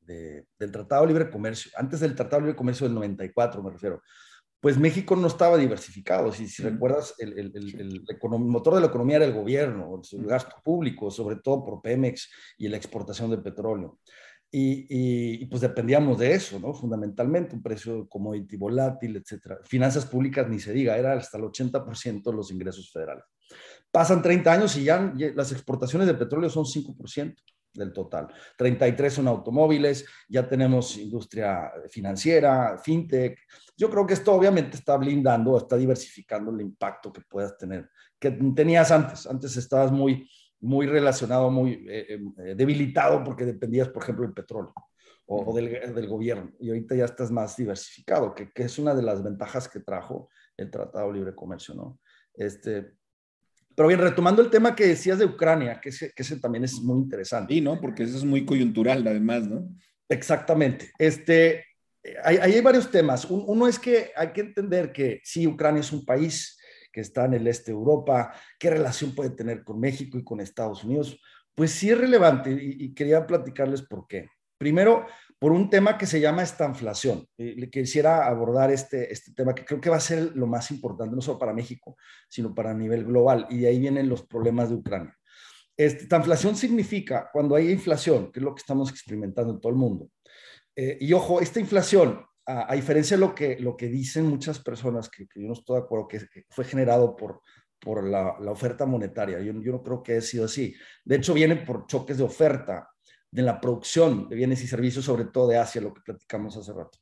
del 0.00 0.70
Tratado 0.70 1.02
de 1.02 1.08
Libre 1.08 1.28
Comercio, 1.28 1.72
antes 1.76 1.98
del 1.98 2.14
Tratado 2.14 2.36
de 2.36 2.46
Libre 2.46 2.56
Comercio 2.56 2.86
del 2.86 2.94
94, 2.94 3.62
me 3.62 3.72
refiero. 3.72 4.00
Pues 4.60 4.78
México 4.78 5.14
no 5.16 5.26
estaba 5.26 5.58
diversificado. 5.58 6.32
Si, 6.32 6.48
si 6.48 6.62
recuerdas, 6.62 7.14
el, 7.18 7.38
el, 7.38 7.52
el, 7.54 8.04
motor 8.30 8.76
de 8.76 8.80
la 8.80 8.86
economía 8.86 9.16
era 9.16 9.26
el 9.26 9.34
gobierno, 9.34 10.00
el 10.10 10.24
gasto 10.24 10.56
público, 10.64 11.10
sobre 11.10 11.36
todo 11.36 11.64
por 11.64 11.82
Pemex 11.82 12.30
y 12.56 12.68
la 12.68 12.78
exportación 12.78 13.30
de 13.30 13.38
petróleo. 13.38 13.98
Y, 14.56 14.86
y, 15.42 15.46
pues 15.46 15.62
dependíamos 15.62 16.16
de 16.16 16.32
eso, 16.32 16.60
¿no? 16.60 16.72
Fundamentalmente, 16.72 17.56
un 17.56 17.62
precio 17.62 18.08
commodity 18.08 18.56
volátil, 18.56 19.16
etcétera. 19.16 19.58
Finanzas 19.64 20.06
públicas 20.06 20.48
ni 20.48 20.60
se 20.60 20.72
diga, 20.72 20.96
era 20.96 21.14
hasta 21.14 21.38
el 21.38 21.42
80% 21.42 22.22
de 22.22 22.32
los 22.36 22.52
ingresos 22.52 22.88
federales. 22.92 23.24
Pasan 23.90 24.22
30 24.22 24.52
años 24.52 24.76
y 24.76 24.84
ya 24.84 25.12
las 25.34 25.50
exportaciones 25.50 26.06
de 26.06 26.14
petróleo 26.14 26.48
son 26.48 26.66
5% 26.66 27.34
del 27.72 27.92
total. 27.92 28.28
33 28.56 29.12
son 29.12 29.26
automóviles, 29.26 30.06
ya 30.28 30.48
tenemos 30.48 30.96
industria 30.98 31.72
financiera, 31.90 32.78
fintech. 32.78 33.36
Yo 33.76 33.90
creo 33.90 34.06
que 34.06 34.14
esto 34.14 34.32
obviamente 34.34 34.76
está 34.76 34.96
blindando, 34.96 35.58
está 35.58 35.76
diversificando 35.76 36.52
el 36.52 36.60
impacto 36.60 37.12
que 37.12 37.22
puedas 37.22 37.58
tener, 37.58 37.90
que 38.20 38.30
tenías 38.30 38.92
antes. 38.92 39.26
Antes 39.26 39.56
estabas 39.56 39.90
muy, 39.90 40.30
muy 40.60 40.86
relacionado, 40.86 41.50
muy 41.50 41.84
eh, 41.88 42.20
eh, 42.38 42.54
debilitado 42.56 43.22
porque 43.22 43.44
dependías, 43.44 43.88
por 43.88 44.02
ejemplo, 44.02 44.24
del 44.24 44.34
petróleo 44.34 44.72
o, 45.26 45.54
del, 45.54 45.94
del, 45.94 46.08
gobierno. 46.08 46.52
Y 46.60 46.68
ahorita 46.68 46.94
ya 46.94 47.04
estás 47.06 47.30
más 47.30 47.56
diversificado, 47.56 48.34
que, 48.34 48.50
que, 48.52 48.64
es 48.64 48.78
una 48.78 48.94
de 48.94 49.02
las 49.02 49.22
ventajas 49.22 49.68
que 49.68 49.80
trajo 49.80 50.28
el 50.56 50.70
Tratado 50.70 51.08
de 51.08 51.18
Libre 51.18 51.34
Comercio, 51.34 51.74
¿no? 51.74 51.98
Este, 52.34 52.92
pero 53.74 53.88
bien, 53.88 54.00
retomando 54.00 54.42
el 54.42 54.50
tema 54.50 54.76
que 54.76 54.86
decías 54.86 55.18
de 55.18 55.24
Ucrania, 55.24 55.80
que 55.80 55.88
ese, 55.88 56.12
que 56.12 56.22
ese 56.22 56.36
también 56.36 56.64
es 56.64 56.80
muy 56.80 56.98
interesante. 56.98 57.54
Sí, 57.54 57.60
¿no? 57.60 57.80
Porque 57.80 58.04
eso 58.04 58.16
es 58.16 58.24
muy 58.24 58.44
coyuntural, 58.44 59.06
además, 59.06 59.48
¿no? 59.48 59.68
Exactamente. 60.08 60.92
Este, 60.98 61.64
hay, 62.22 62.36
hay 62.36 62.60
varios 62.60 62.90
temas. 62.90 63.24
Uno 63.24 63.66
es 63.66 63.78
que 63.78 64.12
hay 64.14 64.32
que 64.32 64.42
entender 64.42 64.92
que 64.92 65.20
sí, 65.24 65.46
Ucrania 65.46 65.80
es 65.80 65.92
un 65.92 66.04
país 66.04 66.58
que 66.94 67.00
está 67.00 67.24
en 67.24 67.34
el 67.34 67.46
este 67.48 67.72
de 67.72 67.76
Europa, 67.76 68.32
qué 68.56 68.70
relación 68.70 69.16
puede 69.16 69.30
tener 69.30 69.64
con 69.64 69.80
México 69.80 70.16
y 70.16 70.22
con 70.22 70.40
Estados 70.40 70.84
Unidos. 70.84 71.20
Pues 71.52 71.72
sí 71.72 71.90
es 71.90 71.98
relevante 71.98 72.52
y, 72.52 72.94
quería 72.94 73.26
platicarles 73.26 73.82
por 73.82 74.06
qué. 74.06 74.28
Primero, 74.56 75.04
por 75.40 75.50
un 75.50 75.68
tema 75.68 75.98
que 75.98 76.06
se 76.06 76.20
llama 76.20 76.44
estanflación. 76.44 77.26
le 77.36 77.68
quisiera 77.68 78.28
abordar 78.28 78.70
este, 78.70 79.12
este 79.12 79.32
tema 79.32 79.56
que 79.56 79.64
creo 79.64 79.80
que 79.80 79.90
va 79.90 79.96
a 79.96 80.00
ser 80.00 80.36
lo 80.36 80.46
más 80.46 80.70
importante, 80.70 81.16
no 81.16 81.20
solo 81.20 81.36
para 81.36 81.52
México, 81.52 81.96
sino 82.28 82.54
para 82.54 82.72
nivel 82.72 83.04
global. 83.04 83.48
Y 83.50 83.58
de 83.58 83.68
ahí 83.68 83.80
vienen 83.80 84.08
los 84.08 84.24
problemas 84.24 84.68
de 84.68 84.76
Ucrania. 84.76 85.16
Esta 85.76 86.18
inflación 86.18 86.54
significa 86.54 87.28
cuando 87.32 87.56
hay 87.56 87.72
inflación, 87.72 88.30
que 88.30 88.38
es 88.38 88.44
lo 88.44 88.54
que 88.54 88.60
estamos 88.60 88.88
experimentando 88.88 89.52
en 89.52 89.60
todo 89.60 89.72
el 89.72 89.78
mundo. 89.78 90.08
Eh, 90.76 90.96
y 91.00 91.12
ojo, 91.12 91.40
esta 91.40 91.58
inflación, 91.58 92.24
a, 92.46 92.74
diferencia 92.74 93.16
de 93.16 93.20
lo 93.20 93.34
que, 93.34 93.58
lo 93.58 93.76
que 93.76 93.88
dicen 93.88 94.26
muchas 94.26 94.58
personas, 94.58 95.08
que, 95.08 95.26
yo 95.34 95.46
no 95.46 95.54
estoy 95.54 95.78
de 95.78 95.84
acuerdo, 95.84 96.08
que, 96.08 96.20
fue 96.50 96.64
generado 96.64 97.16
por, 97.16 97.40
por 97.78 98.04
la, 98.04 98.36
la 98.40 98.50
oferta 98.50 98.86
monetaria. 98.86 99.40
Yo, 99.40 99.52
yo 99.60 99.72
no 99.72 99.82
creo 99.82 100.02
que 100.02 100.12
haya 100.12 100.20
sido 100.20 100.44
así. 100.44 100.74
De 101.04 101.16
hecho, 101.16 101.34
viene 101.34 101.56
por 101.56 101.86
choques 101.86 102.18
de 102.18 102.24
oferta 102.24 102.90
de 103.30 103.42
la 103.42 103.60
producción 103.60 104.28
de 104.28 104.36
bienes 104.36 104.62
y 104.62 104.66
servicios, 104.66 105.04
sobre 105.04 105.24
todo 105.24 105.48
de 105.48 105.58
Asia, 105.58 105.80
lo 105.80 105.92
que 105.92 106.02
platicamos 106.02 106.56
hace 106.56 106.72
rato. 106.72 106.98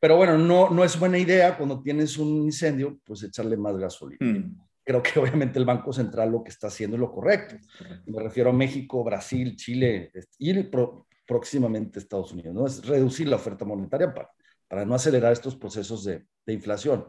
Pero 0.00 0.16
bueno, 0.16 0.38
no, 0.38 0.70
no 0.70 0.84
es 0.84 0.98
buena 0.98 1.18
idea 1.18 1.56
cuando 1.56 1.82
tienes 1.82 2.16
un 2.16 2.44
incendio, 2.44 2.98
pues 3.04 3.22
echarle 3.22 3.56
más 3.56 3.76
gasolina. 3.76 4.18
Mm. 4.20 4.56
Creo 4.82 5.02
que 5.02 5.18
obviamente 5.20 5.58
el 5.58 5.64
Banco 5.64 5.92
Central 5.92 6.30
lo 6.30 6.42
que 6.42 6.50
está 6.50 6.68
haciendo 6.68 6.96
es 6.96 7.00
lo 7.00 7.12
correcto. 7.12 7.56
Me 8.06 8.22
refiero 8.22 8.50
a 8.50 8.54
México, 8.54 9.04
Brasil, 9.04 9.56
Chile 9.56 10.12
y 10.38 10.54
próximamente 11.26 11.98
Estados 11.98 12.32
Unidos. 12.32 12.54
¿no? 12.54 12.66
Es 12.66 12.86
reducir 12.86 13.28
la 13.28 13.36
oferta 13.36 13.64
monetaria 13.64 14.12
para, 14.12 14.30
para 14.74 14.84
no 14.84 14.96
acelerar 14.96 15.32
estos 15.32 15.54
procesos 15.54 16.02
de, 16.02 16.26
inflación. 16.48 17.06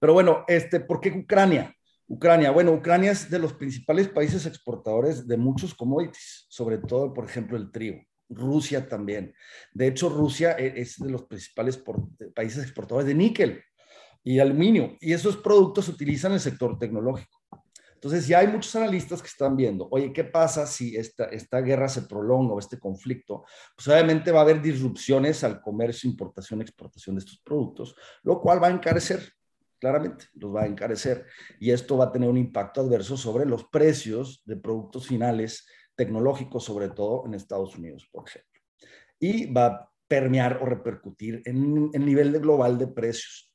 Pero 0.00 0.12
bueno, 0.12 0.44
este, 0.48 0.80
¿por 0.80 0.98
qué 0.98 1.10
Ucrania? 1.10 1.72
Ucrania, 2.08 2.50
bueno, 2.50 2.72
Ucrania 2.72 3.12
es 3.12 3.30
de 3.30 3.38
los 3.38 3.52
principales 3.52 4.08
países 4.08 4.44
exportadores 4.44 5.28
de 5.28 5.36
muchos 5.36 5.72
commodities, 5.72 6.46
sobre 6.48 6.78
todo, 6.78 7.14
por 7.14 7.26
ejemplo, 7.26 7.56
el 7.56 7.70
trigo. 7.70 8.02
Rusia 8.28 8.88
también. 8.88 9.32
De 9.72 9.86
hecho, 9.86 10.08
Rusia 10.08 10.56
e-, 10.58 10.80
es 10.80 10.98
de 10.98 11.10
los 11.10 11.26
principales 11.26 11.80
países 12.34 12.64
exportadores 12.64 13.06
de 13.06 13.14
níquel 13.14 13.62
y 14.24 14.40
aluminio, 14.40 14.96
y 15.00 15.12
esos 15.12 15.36
productos 15.36 15.84
se 15.84 15.92
utilizan 15.92 16.32
en 16.32 16.36
el 16.36 16.40
sector 16.40 16.76
tecnológico. 16.76 17.40
Entonces, 18.02 18.26
ya 18.26 18.40
hay 18.40 18.48
muchos 18.48 18.74
analistas 18.74 19.22
que 19.22 19.28
están 19.28 19.56
viendo, 19.56 19.86
oye, 19.92 20.12
¿qué 20.12 20.24
pasa 20.24 20.66
si 20.66 20.96
esta, 20.96 21.26
esta 21.26 21.60
guerra 21.60 21.88
se 21.88 22.02
prolonga 22.02 22.52
o 22.52 22.58
este 22.58 22.76
conflicto? 22.76 23.44
Pues 23.76 23.86
obviamente 23.86 24.32
va 24.32 24.40
a 24.40 24.42
haber 24.42 24.60
disrupciones 24.60 25.44
al 25.44 25.60
comercio, 25.60 26.10
importación, 26.10 26.60
exportación 26.60 27.14
de 27.14 27.20
estos 27.20 27.38
productos, 27.38 27.94
lo 28.24 28.40
cual 28.40 28.60
va 28.60 28.66
a 28.66 28.72
encarecer 28.72 29.32
claramente, 29.78 30.24
los 30.34 30.52
va 30.52 30.62
a 30.62 30.66
encarecer 30.66 31.26
y 31.60 31.70
esto 31.70 31.96
va 31.96 32.06
a 32.06 32.12
tener 32.12 32.28
un 32.28 32.38
impacto 32.38 32.80
adverso 32.80 33.16
sobre 33.16 33.46
los 33.46 33.68
precios 33.68 34.42
de 34.46 34.56
productos 34.56 35.06
finales 35.06 35.64
tecnológicos, 35.94 36.64
sobre 36.64 36.88
todo 36.88 37.24
en 37.26 37.34
Estados 37.34 37.76
Unidos, 37.76 38.08
por 38.10 38.28
ejemplo. 38.28 38.60
Y 39.20 39.52
va 39.52 39.66
a 39.66 39.90
permear 40.08 40.58
o 40.60 40.66
repercutir 40.66 41.40
en 41.44 41.88
el 41.92 42.04
nivel 42.04 42.32
global 42.40 42.78
de 42.78 42.88
precios. 42.88 43.54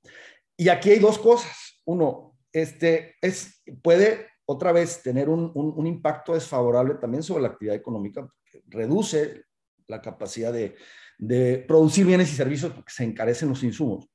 Y 0.56 0.70
aquí 0.70 0.92
hay 0.92 1.00
dos 1.00 1.20
cosas. 1.20 1.82
Uno, 1.84 2.38
este 2.54 3.16
es, 3.22 3.62
puede 3.82 4.28
otra 4.50 4.72
vez 4.72 5.04
tener 5.04 5.30
un, 5.30 5.52
un, 5.54 5.88
impacto 5.88 6.34
desfavorable 6.34 6.96
también 6.96 7.22
sobre 7.22 7.44
la 7.44 7.50
actividad 7.50 7.76
económica, 7.76 8.22
porque 8.22 8.64
reduce 8.68 9.44
la 9.88 10.02
capacidad 10.02 10.54
de, 10.54 10.76
de 11.18 11.66
producir 11.68 12.06
bienes 12.06 12.32
y 12.32 12.36
servicios 12.36 12.72
porque 12.72 12.94
se 12.94 13.04
encarecen 13.04 13.50
los 13.50 13.62
insumos. 13.64 14.08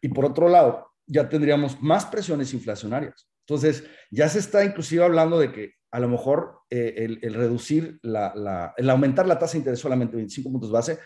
Y 0.00 0.08
por 0.08 0.24
otro 0.24 0.48
lado, 0.48 0.88
ya 1.06 1.28
tendríamos 1.28 1.80
más 1.82 2.06
presiones 2.06 2.54
inflacionarias. 2.54 3.28
Entonces, 3.46 3.84
ya 4.10 4.28
se 4.28 4.38
está 4.38 4.64
inclusive 4.64 5.04
hablando 5.04 5.38
de 5.38 5.52
que 5.52 5.74
a 5.90 6.00
lo 6.00 6.08
mejor 6.08 6.60
eh, 6.70 7.18
el, 7.22 7.34
reducir, 7.34 7.98
la, 8.02 8.74
el 8.76 8.88
aumentar 8.88 9.26
la 9.26 9.38
tasa 9.38 9.52
de 9.52 9.58
interés 9.58 9.80
solamente 9.80 10.16
25 10.16 10.50
puntos 10.50 10.70
base 10.70 10.98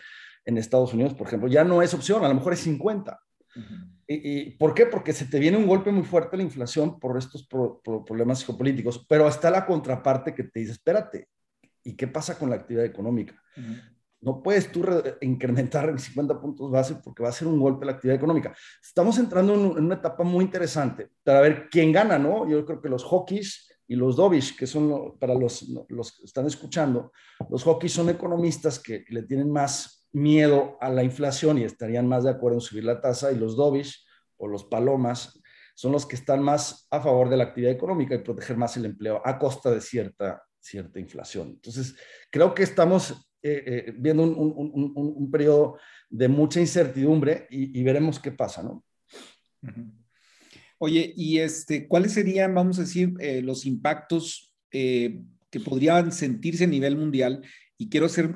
en 0.45 0.57
Estados 0.57 0.93
Unidos, 0.93 1.13
por 1.13 1.27
ejemplo, 1.27 1.49
ya 1.49 1.63
no 1.63 1.81
es 1.81 1.93
opción, 1.93 2.23
a 2.23 2.27
lo 2.29 2.35
mejor 2.35 2.53
es 2.53 2.59
50. 2.59 3.19
Y, 4.13 4.51
por 4.51 4.73
qué? 4.73 4.85
Porque 4.85 5.13
se 5.13 5.25
te 5.25 5.39
viene 5.39 5.57
un 5.57 5.67
golpe 5.67 5.91
muy 5.91 6.03
fuerte 6.03 6.37
la 6.37 6.43
inflación 6.43 6.99
por 6.99 7.17
estos 7.17 7.47
problemas 7.47 8.45
geopolíticos, 8.45 9.05
pero 9.07 9.27
está 9.27 9.49
la 9.49 9.65
contraparte 9.65 10.33
que 10.33 10.43
te 10.43 10.59
dice, 10.59 10.73
espérate, 10.73 11.27
¿y 11.83 11.95
qué 11.95 12.07
pasa 12.07 12.37
con 12.37 12.49
la 12.49 12.55
actividad 12.55 12.85
económica? 12.85 13.41
No 14.21 14.41
puedes 14.41 14.71
tú 14.71 14.85
incrementar 15.21 15.89
en 15.89 15.99
50 15.99 16.39
puntos 16.39 16.71
base 16.71 16.95
porque 17.03 17.23
va 17.23 17.29
a 17.29 17.33
ser 17.33 17.47
un 17.47 17.59
golpe 17.59 17.83
a 17.83 17.87
la 17.87 17.91
actividad 17.93 18.15
económica. 18.15 18.55
Estamos 18.81 19.17
entrando 19.17 19.53
en, 19.53 19.85
una 19.85 19.95
etapa 19.95 20.23
muy 20.23 20.45
interesante 20.45 21.09
para 21.23 21.41
ver 21.41 21.67
quién 21.69 21.91
gana, 21.91 22.17
¿no? 22.17 22.49
Yo 22.49 22.65
creo 22.65 22.81
que 22.81 22.89
los 22.89 23.03
hockeys 23.03 23.69
y 23.85 23.95
los 23.95 24.15
dovish, 24.15 24.55
que 24.55 24.65
son 24.65 25.17
para 25.19 25.35
los, 25.35 25.67
los 25.89 26.17
que 26.17 26.23
están 26.23 26.45
escuchando, 26.45 27.11
los 27.49 27.63
hockeys 27.63 27.91
son 27.91 28.09
economistas 28.09 28.79
que 28.79 29.03
le 29.09 29.23
tienen 29.23 29.51
más 29.51 30.02
miedo 30.13 30.77
a 30.79 30.89
la 30.89 31.03
inflación 31.03 31.57
y 31.57 31.63
estarían 31.63 32.07
más 32.07 32.23
de 32.23 32.29
acuerdo 32.29 32.57
en 32.57 32.61
subir 32.61 32.85
la 32.85 33.01
tasa, 33.01 33.31
y 33.31 33.35
los 33.35 33.57
dovish 33.57 34.05
o 34.37 34.47
los 34.47 34.63
palomas 34.63 35.39
son 35.75 35.91
los 35.91 36.05
que 36.05 36.15
están 36.15 36.41
más 36.41 36.87
a 36.91 37.01
favor 37.01 37.29
de 37.29 37.37
la 37.37 37.45
actividad 37.45 37.71
económica 37.71 38.15
y 38.15 38.19
proteger 38.19 38.57
más 38.57 38.77
el 38.77 38.85
empleo 38.85 39.21
a 39.25 39.39
costa 39.39 39.71
de 39.71 39.81
cierta, 39.81 40.43
cierta 40.59 40.99
inflación. 40.99 41.49
Entonces, 41.49 41.95
creo 42.29 42.53
que 42.53 42.63
estamos 42.63 43.11
eh, 43.41 43.63
eh, 43.65 43.93
viendo 43.97 44.23
un, 44.23 45.29
periodo 45.31 45.77
de 46.09 46.27
mucha 46.27 46.59
incertidumbre 46.59 47.47
y, 47.49 47.81
veremos 47.83 48.19
qué 48.19 48.31
pasa, 48.31 48.61
¿no? 48.63 48.85
Oye, 50.77 51.13
y 51.15 51.39
este, 51.39 51.87
¿cuáles 51.87 52.13
serían, 52.13 52.53
vamos 52.53 52.77
a 52.77 52.81
decir, 52.83 53.13
eh, 53.19 53.41
los 53.41 53.65
impactos 53.65 54.53
que 54.69 55.59
podrían 55.63 56.11
sentirse 56.11 56.63
a 56.63 56.67
nivel 56.67 56.97
mundial? 56.97 57.43
Y 57.83 57.89
quiero 57.89 58.05
hacer, 58.05 58.35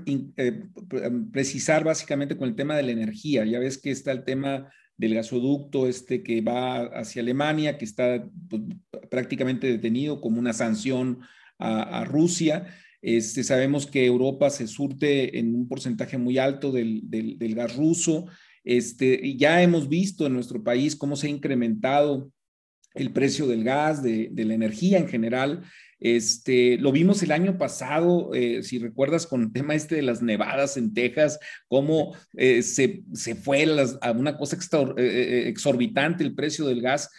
precisar 1.31 1.85
básicamente 1.85 2.35
con 2.35 2.49
el 2.49 2.55
tema 2.55 2.75
de 2.75 2.83
la 2.83 2.91
energía. 2.91 3.45
Ya 3.45 3.59
ves 3.59 3.77
que 3.77 3.91
está 3.91 4.11
el 4.11 4.25
tema 4.25 4.69
del 4.97 5.13
gasoducto 5.13 5.87
este 5.87 6.21
que 6.21 6.41
va 6.41 6.81
hacia 6.87 7.21
Alemania, 7.21 7.77
que 7.77 7.85
está 7.85 8.27
pues, 8.49 8.61
prácticamente 9.09 9.67
detenido 9.67 10.19
como 10.19 10.37
una 10.37 10.51
sanción 10.51 11.19
a, 11.59 12.03
Rusia. 12.03 12.67
Este, 13.01 13.41
sabemos 13.45 13.87
que 13.87 14.05
Europa 14.05 14.49
se 14.49 14.67
surte 14.67 15.39
en 15.39 15.55
un 15.55 15.69
porcentaje 15.69 16.17
muy 16.17 16.39
alto 16.39 16.73
del, 16.73 17.37
gas 17.55 17.77
ruso. 17.77 18.25
Este, 18.65 19.37
ya 19.37 19.63
hemos 19.63 19.87
visto 19.87 20.25
en 20.25 20.33
nuestro 20.33 20.61
país 20.61 20.97
cómo 20.97 21.15
se 21.15 21.27
ha 21.27 21.29
incrementado 21.29 22.33
el 22.95 23.13
precio 23.13 23.47
del 23.47 23.63
gas, 23.63 24.03
de, 24.03 24.29
la 24.35 24.53
energía 24.53 24.97
en 24.97 25.07
general. 25.07 25.63
Este, 25.99 26.77
lo 26.77 26.91
vimos 26.91 27.23
el 27.23 27.31
año 27.31 27.57
pasado, 27.57 28.33
eh, 28.33 28.61
si 28.61 28.77
recuerdas, 28.77 29.25
con 29.25 29.41
el 29.41 29.51
tema 29.51 29.75
este 29.75 29.95
de 29.95 30.03
las 30.03 30.21
nevadas 30.21 30.77
en 30.77 30.93
Texas, 30.93 31.39
cómo 31.67 32.15
eh, 32.35 32.61
se, 32.61 33.03
se, 33.13 33.35
fue 33.35 33.65
a 34.01 34.11
una 34.11 34.37
cosa 34.37 34.57
eh, 34.97 35.43
exorbitante 35.47 36.23
el 36.23 36.35
precio 36.35 36.65
del 36.67 36.81
gas. 36.81 37.09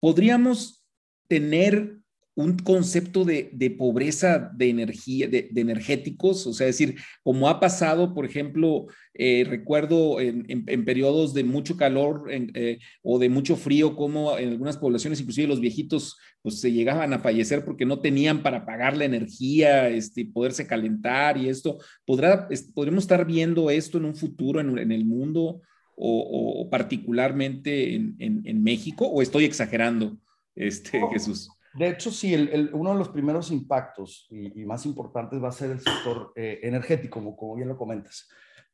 ¿Podríamos 0.00 0.84
tener 1.28 1.98
un 2.36 2.58
concepto 2.58 3.24
de, 3.24 3.74
pobreza 3.78 4.50
de 4.54 4.68
energía, 4.68 5.26
de, 5.26 5.48
energéticos, 5.56 6.46
o 6.46 6.52
sea, 6.52 6.66
decir, 6.66 6.96
como 7.22 7.48
ha 7.48 7.58
pasado, 7.60 8.12
por 8.12 8.26
ejemplo, 8.26 8.88
eh, 9.14 9.46
recuerdo 9.48 10.20
en, 10.20 10.84
periodos 10.84 11.32
de 11.32 11.44
mucho 11.44 11.78
calor 11.78 12.26
eh, 12.28 12.78
o 13.02 13.18
de 13.18 13.30
mucho 13.30 13.56
frío, 13.56 13.96
como 13.96 14.36
en 14.36 14.50
algunas 14.50 14.76
poblaciones, 14.76 15.18
inclusive 15.18 15.48
los 15.48 15.60
viejitos, 15.60 16.18
pues 16.42 16.60
se 16.60 16.72
llegaban 16.72 17.14
a 17.14 17.20
fallecer 17.20 17.64
porque 17.64 17.86
no 17.86 18.00
tenían 18.00 18.42
para 18.42 18.66
pagar 18.66 18.98
la 18.98 19.06
energía, 19.06 19.88
este, 19.88 20.26
poderse 20.26 20.66
calentar 20.66 21.38
y 21.38 21.48
esto. 21.48 21.78
¿Podrá, 22.04 22.48
¿Podremos 22.74 23.04
estar 23.04 23.24
viendo 23.26 23.70
esto 23.70 23.96
en 23.96 24.04
un 24.04 24.14
futuro 24.14 24.60
en, 24.60 24.92
el 24.92 25.06
mundo 25.06 25.62
o, 25.96 26.68
particularmente 26.70 27.94
en, 27.94 28.62
México? 28.62 29.06
¿O 29.06 29.22
estoy 29.22 29.46
exagerando, 29.46 30.18
este, 30.54 31.00
Jesús? 31.14 31.48
De 31.78 31.88
hecho, 31.88 32.10
sí, 32.10 32.34
uno 32.72 32.92
de 32.92 32.98
los 32.98 33.08
primeros 33.10 33.50
impactos 33.50 34.26
y, 34.30 34.64
más 34.64 34.86
importantes 34.86 35.42
va 35.42 35.48
a 35.48 35.52
ser 35.52 35.70
el 35.70 35.80
sector 35.80 36.32
eh, 36.34 36.60
energético, 36.62 37.20
como, 37.36 37.54
bien 37.54 37.68
lo 37.68 37.76
comentas. 37.76 38.28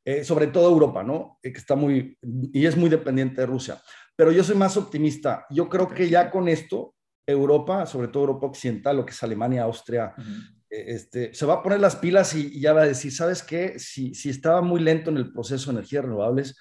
Eh, 0.04 0.24
sobre 0.24 0.48
todo 0.48 0.70
Europa, 0.70 1.02
¿no? 1.02 1.38
Eh, 1.42 1.52
que 1.52 1.58
está 1.58 1.74
muy, 1.74 2.16
y 2.52 2.66
es 2.66 2.76
muy 2.76 2.88
dependiente 2.88 3.40
de 3.40 3.46
Rusia. 3.46 3.80
Pero 4.16 4.30
yo 4.32 4.44
soy 4.44 4.56
más 4.56 4.76
optimista. 4.76 5.46
Yo 5.50 5.68
creo 5.68 5.88
que 5.88 6.08
ya 6.08 6.30
con 6.30 6.48
esto, 6.48 6.94
Europa, 7.26 7.86
sobre 7.86 8.08
todo 8.08 8.24
Europa 8.24 8.46
Occidental, 8.46 8.96
lo 8.96 9.04
que 9.04 9.12
es 9.12 9.22
Alemania, 9.22 9.62
Austria, 9.62 10.14
este, 10.68 11.34
se 11.34 11.46
va 11.46 11.54
a 11.54 11.62
poner 11.62 11.80
las 11.80 11.96
pilas 11.96 12.34
y, 12.34 12.60
ya 12.60 12.72
va 12.72 12.82
a 12.82 12.86
decir, 12.86 13.12
¿sabes 13.12 13.42
qué? 13.42 13.78
Si, 13.78 14.14
si 14.14 14.30
estaba 14.30 14.60
muy 14.60 14.80
lento 14.80 15.10
en 15.10 15.18
el 15.18 15.32
proceso 15.32 15.70
de 15.70 15.78
energías 15.78 16.04
renovables, 16.04 16.56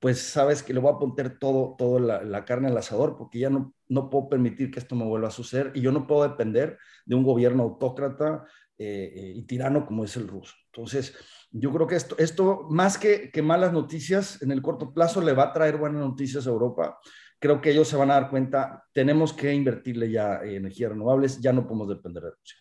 pues 0.00 0.20
sabes 0.22 0.62
que 0.62 0.72
le 0.72 0.80
voy 0.80 0.92
a 0.92 0.98
poner 0.98 1.38
todo, 1.38 1.76
todo 1.78 1.98
la, 2.00 2.44
carne 2.44 2.68
al 2.68 2.78
asador 2.78 3.16
porque 3.16 3.38
ya 3.38 3.50
no, 3.50 3.74
no 3.90 4.08
puedo 4.08 4.28
permitir 4.28 4.70
que 4.70 4.78
esto 4.78 4.94
me 4.94 5.04
vuelva 5.04 5.28
a 5.28 5.32
suceder 5.32 5.72
y 5.74 5.80
yo 5.80 5.92
no 5.92 6.06
puedo 6.06 6.22
depender 6.22 6.78
de 7.04 7.14
un 7.14 7.22
gobierno 7.22 7.64
autócrata 7.64 8.46
eh, 8.78 9.12
eh, 9.14 9.32
y 9.36 9.42
tirano 9.42 9.84
como 9.84 10.04
es 10.04 10.16
el 10.16 10.26
ruso. 10.26 10.54
Entonces, 10.72 11.14
yo 11.50 11.72
creo 11.72 11.86
que 11.86 11.96
esto, 11.96 12.16
esto 12.18 12.66
más 12.70 12.96
que, 12.96 13.30
malas 13.42 13.72
noticias, 13.72 14.40
en 14.42 14.52
el 14.52 14.62
corto 14.62 14.94
plazo 14.94 15.20
le 15.20 15.32
va 15.32 15.44
a 15.44 15.52
traer 15.52 15.76
buenas 15.76 16.00
noticias 16.00 16.46
a 16.46 16.50
Europa. 16.50 16.98
Creo 17.38 17.60
que 17.60 17.70
ellos 17.72 17.88
se 17.88 17.96
van 17.96 18.10
a 18.10 18.14
dar 18.14 18.30
cuenta, 18.30 18.84
tenemos 18.92 19.32
que 19.32 19.52
invertirle 19.52 20.10
ya 20.10 20.40
en 20.42 20.56
energías 20.56 20.90
renovables, 20.90 21.40
ya 21.40 21.52
no 21.52 21.66
podemos 21.66 21.88
depender 21.88 22.22
de 22.22 22.30
Rusia. 22.30 22.58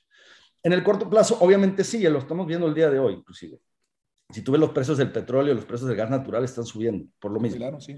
En 0.64 0.74
el 0.74 0.84
corto 0.84 1.10
plazo, 1.10 1.38
obviamente 1.40 1.84
sí, 1.84 2.02
lo 2.10 2.20
estamos 2.20 2.46
viendo 2.48 2.68
el 2.68 2.74
día 2.74 2.90
de 2.90 3.00
hoy, 3.00 3.14
inclusive 3.14 3.62
si 4.30 4.44
tú 4.44 4.52
ves 4.52 4.62
los 4.62 4.72
precios 4.72 4.98
del 4.98 5.12
petróleo, 5.12 5.54
los 5.54 5.66
precios 5.66 5.88
del 5.88 5.98
gas 5.98 6.10
natural 6.10 6.44
están 6.44 6.66
subiendo, 6.66 7.06
por 7.20 7.32
lo 7.32 7.40
mismo. 7.40 7.58
Claro, 7.58 7.82
sí. 7.82 7.96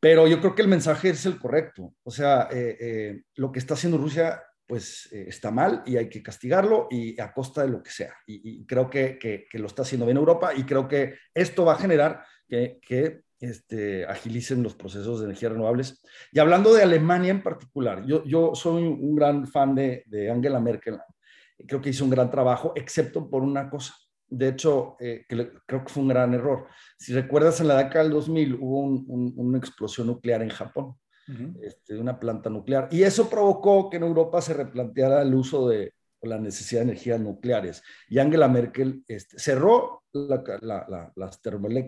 Pero 0.00 0.26
yo 0.26 0.40
creo 0.40 0.54
que 0.54 0.62
el 0.62 0.68
mensaje 0.68 1.10
es 1.10 1.26
el 1.26 1.38
correcto. 1.38 1.94
O 2.04 2.10
sea, 2.10 2.48
eh, 2.52 2.76
eh, 2.80 3.22
lo 3.36 3.50
que 3.50 3.58
está 3.58 3.74
haciendo 3.74 3.98
Rusia, 3.98 4.42
pues 4.66 5.08
eh, 5.12 5.26
está 5.28 5.50
mal 5.50 5.82
y 5.86 5.96
hay 5.96 6.08
que 6.08 6.22
castigarlo 6.22 6.86
y 6.90 7.20
a 7.20 7.32
costa 7.32 7.62
de 7.62 7.68
lo 7.68 7.82
que 7.82 7.90
sea. 7.90 8.14
Y, 8.26 8.64
creo 8.66 8.88
que, 8.88 9.18
que, 9.18 9.58
lo 9.58 9.66
está 9.66 9.82
haciendo 9.82 10.06
bien 10.06 10.18
Europa 10.18 10.52
y 10.54 10.64
creo 10.64 10.86
que 10.86 11.14
esto 11.34 11.64
va 11.64 11.74
a 11.74 11.78
generar 11.78 12.22
que, 12.46 12.78
que 12.86 13.22
este, 13.40 14.04
agilicen 14.04 14.62
los 14.62 14.74
procesos 14.74 15.20
de 15.20 15.26
energías 15.26 15.52
renovables. 15.52 16.00
Y 16.32 16.38
hablando 16.38 16.72
de 16.72 16.82
Alemania 16.82 17.30
en 17.30 17.42
particular, 17.42 18.04
yo, 18.06 18.24
yo 18.24 18.54
soy 18.54 18.84
un 18.84 19.16
gran 19.16 19.46
fan 19.46 19.74
de, 19.74 20.04
de 20.06 20.30
Angela 20.30 20.60
Merkel. 20.60 20.98
Creo 21.66 21.80
que 21.80 21.90
hizo 21.90 22.04
un 22.04 22.10
gran 22.10 22.30
trabajo, 22.30 22.72
excepto 22.76 23.28
por 23.28 23.42
una 23.42 23.68
cosa 23.68 23.94
de 24.30 24.48
hecho, 24.48 24.96
eh, 25.00 25.24
creo 25.28 25.84
que 25.84 25.92
fue 25.92 26.02
un 26.02 26.08
gran 26.08 26.34
error. 26.34 26.66
Si 26.98 27.12
recuerdas, 27.12 27.60
en 27.60 27.68
la 27.68 27.76
década 27.76 28.04
del 28.04 28.12
2000 28.12 28.54
hubo 28.60 28.80
una 28.80 29.58
explosión 29.58 30.06
nuclear 30.08 30.42
en 30.42 30.50
Japón, 30.50 30.96
este, 31.62 31.96
una 31.98 32.18
planta 32.18 32.48
nuclear, 32.48 32.88
y 32.90 33.02
eso 33.02 33.28
provocó 33.28 33.90
que 33.90 33.98
en 33.98 34.04
Europa 34.04 34.40
se 34.40 34.54
replanteara 34.54 35.22
el 35.22 35.34
uso 35.34 35.68
de 35.68 35.92
la 36.22 36.38
necesidad 36.38 36.80
de 36.80 36.90
energías 36.90 37.20
nucleares. 37.20 37.82
Y 38.08 38.18
Angela 38.18 38.48
Merkel 38.48 39.04
este, 39.06 39.38
cerró 39.38 40.04
las, 40.12 40.42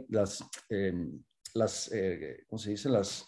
las, 0.09 0.45
em, 0.69 1.23
las 1.55 1.91
eh, 1.93 2.45
¿cómo 2.49 2.59
se 2.59 2.71
dice? 2.71 2.89
Las 2.89 3.27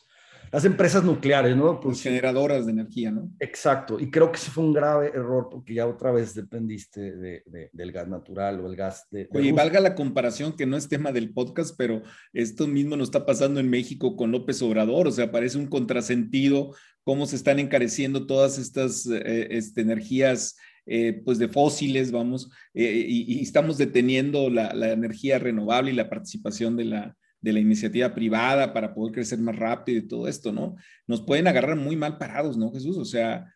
las 0.51 0.65
empresas 0.65 1.05
nucleares, 1.05 1.57
¿no? 1.57 1.81
Pues, 1.81 2.03
generadoras 2.03 2.67
de 2.67 2.73
energía, 2.73 3.11
¿no? 3.11 3.31
Exacto, 3.39 3.99
y 4.01 4.11
creo 4.11 4.31
que 4.31 4.39
ese 4.39 4.51
fue 4.51 4.65
un 4.65 4.73
grave 4.73 5.09
error 5.09 5.49
porque 5.51 5.75
ya 5.75 5.87
otra 5.87 6.11
vez 6.11 6.35
dependiste 6.35 7.17
de, 7.17 7.71
del 7.73 7.93
gas 7.93 8.09
natural 8.09 8.61
o 8.61 8.67
el 8.67 8.77
gas 8.77 9.07
de... 9.11 9.29
Oye, 9.33 9.53
valga 9.53 9.81
la 9.81 9.95
comparación 9.95 10.57
que 10.57 10.67
no 10.67 10.77
es 10.77 10.89
tema 10.89 11.13
del 11.13 11.33
podcast, 11.33 11.75
pero 11.77 12.03
esto 12.33 12.67
mismo 12.67 12.97
nos 12.97 13.09
está 13.09 13.25
pasando 13.25 13.61
en 13.61 13.71
México 13.71 14.17
con 14.17 14.33
López 14.33 14.61
Obrador, 14.63 15.09
o 15.09 15.13
sea, 15.13 15.31
parece 15.31 15.59
un 15.59 15.67
contrasentido 15.67 16.75
cómo 17.05 17.27
se 17.27 17.37
están 17.37 17.59
encareciendo 17.59 18.27
todas 18.27 18.59
estas 18.59 19.07
eh, 19.07 19.49
este, 19.51 19.81
energías. 19.81 20.57
Eh, 20.85 21.23
pues 21.25 21.39
de 21.39 21.47
fósiles, 21.47 22.11
vamos, 22.11 22.51
eh, 22.75 23.07
y, 23.07 23.39
y, 23.39 23.43
estamos 23.43 23.79
deteniendo 23.79 24.51
la, 24.51 24.75
la, 24.75 24.91
energía 24.91 25.39
renovable 25.39 25.93
y 25.93 25.95
la 25.95 26.11
participación 26.11 26.77
de 26.77 26.87
la, 26.87 27.17
de 27.43 27.53
la 27.53 27.61
iniciativa 27.61 28.15
privada 28.15 28.73
para 28.73 28.95
poder 28.95 29.13
crecer 29.13 29.39
más 29.41 29.57
rápido 29.57 29.99
y 29.99 30.09
todo 30.09 30.29
esto, 30.29 30.53
¿no? 30.53 30.77
Nos 31.07 31.21
pueden 31.23 31.49
agarrar 31.49 31.77
muy 31.77 31.97
mal 31.97 32.17
parados, 32.17 32.57
¿no, 32.57 32.73
Jesús? 32.73 32.97
O 32.97 33.05
sea, 33.05 33.53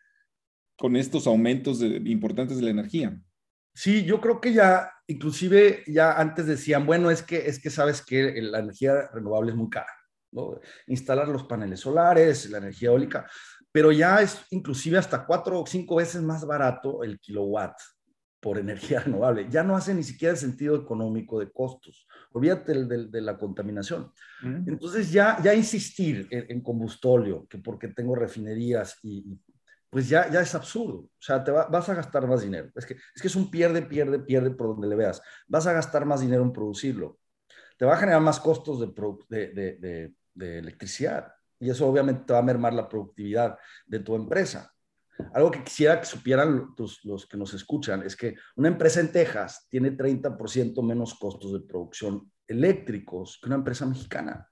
con 0.77 0.95
estos 0.95 1.25
aumentos 1.25 1.81
importantes 1.81 2.57
de 2.57 2.63
la 2.63 2.69
energía. 2.69 3.19
Sí, 3.73 4.03
yo 4.03 4.19
creo 4.19 4.41
que 4.41 4.53
ya, 4.53 4.91
inclusive 5.07 5.83
ya 5.87 6.13
antes 6.13 6.45
decían, 6.45 6.85
bueno, 6.85 7.09
es 7.09 7.23
que, 7.23 7.47
es 7.47 7.59
que 7.59 7.69
sabes 7.69 8.01
que 8.01 8.41
la 8.41 8.59
energía 8.59 9.07
renovable 9.13 9.51
es 9.51 9.57
muy 9.57 9.69
cara, 9.69 9.91
¿no? 10.31 10.59
Instalar 10.87 11.27
los 11.29 11.43
paneles 11.43 11.79
solares, 11.79 12.49
la 12.49 12.57
energía 12.57 12.89
eólica, 12.89 13.25
pero 13.71 13.91
ya 13.91 14.21
es 14.21 14.41
inclusive 14.49 14.97
hasta 14.97 15.25
cuatro 15.25 15.61
o 15.61 15.65
cinco 15.65 15.95
veces 15.95 16.21
más 16.21 16.45
barato 16.45 17.03
el 17.03 17.19
kilowatt 17.19 17.79
por 18.39 18.57
energía 18.57 18.99
renovable. 19.05 19.47
Ya 19.49 19.63
no 19.63 19.75
hace 19.75 19.93
ni 19.93 20.03
siquiera 20.03 20.33
el 20.33 20.37
sentido 20.37 20.75
económico 20.75 21.39
de 21.39 21.51
costos. 21.51 22.07
Olvídate 22.31 22.85
de, 22.85 23.21
la 23.21 23.37
contaminación. 23.37 24.11
Entonces 24.43 25.11
ya, 25.11 25.41
ya 25.41 25.53
insistir 25.53 26.27
en, 26.29 26.61
combustóleo, 26.61 27.47
que 27.47 27.57
porque 27.57 27.87
tengo 27.87 28.15
refinerías 28.15 28.97
y, 29.01 29.39
pues 29.89 30.07
ya, 30.07 30.29
ya 30.29 30.41
es 30.41 30.53
absurdo. 30.53 30.97
O 30.97 31.11
sea, 31.19 31.43
te 31.43 31.51
vas 31.51 31.89
a 31.89 31.95
gastar 31.95 32.27
más 32.27 32.41
dinero. 32.41 32.69
Es 32.75 32.85
que, 32.85 32.93
es 32.93 33.21
que 33.21 33.27
es 33.27 33.35
un 33.35 33.49
pierde, 33.49 33.81
pierde, 33.81 34.19
pierde 34.19 34.51
por 34.51 34.67
donde 34.67 34.87
le 34.87 34.95
veas. 34.95 35.21
Vas 35.47 35.65
a 35.65 35.73
gastar 35.73 36.05
más 36.05 36.21
dinero 36.21 36.43
en 36.43 36.53
producirlo. 36.53 37.19
Te 37.77 37.85
va 37.85 37.93
a 37.95 37.97
generar 37.97 38.21
más 38.21 38.39
costos 38.39 38.79
de, 38.79 38.87
de, 39.29 40.13
de 40.33 40.59
electricidad. 40.59 41.33
Y 41.59 41.69
eso 41.69 41.87
obviamente 41.87 42.23
te 42.25 42.33
va 42.33 42.39
a 42.39 42.43
mermar 42.43 42.73
la 42.73 42.87
productividad 42.87 43.57
de 43.87 43.99
tu 43.99 44.15
empresa. 44.15 44.71
Algo 45.33 45.51
que 45.51 45.63
quisiera 45.63 45.99
que 45.99 46.05
supieran 46.05 46.73
los, 47.03 47.27
que 47.27 47.37
nos 47.37 47.53
escuchan 47.53 48.03
es 48.03 48.15
que 48.15 48.35
una 48.55 48.67
empresa 48.67 48.99
en 48.99 49.11
Texas 49.11 49.67
tiene 49.69 49.95
30% 49.95 50.81
menos 50.83 51.15
costos 51.15 51.53
de 51.53 51.61
producción 51.61 52.31
eléctricos 52.47 53.39
que 53.41 53.47
una 53.47 53.57
empresa 53.57 53.85
mexicana. 53.85 54.47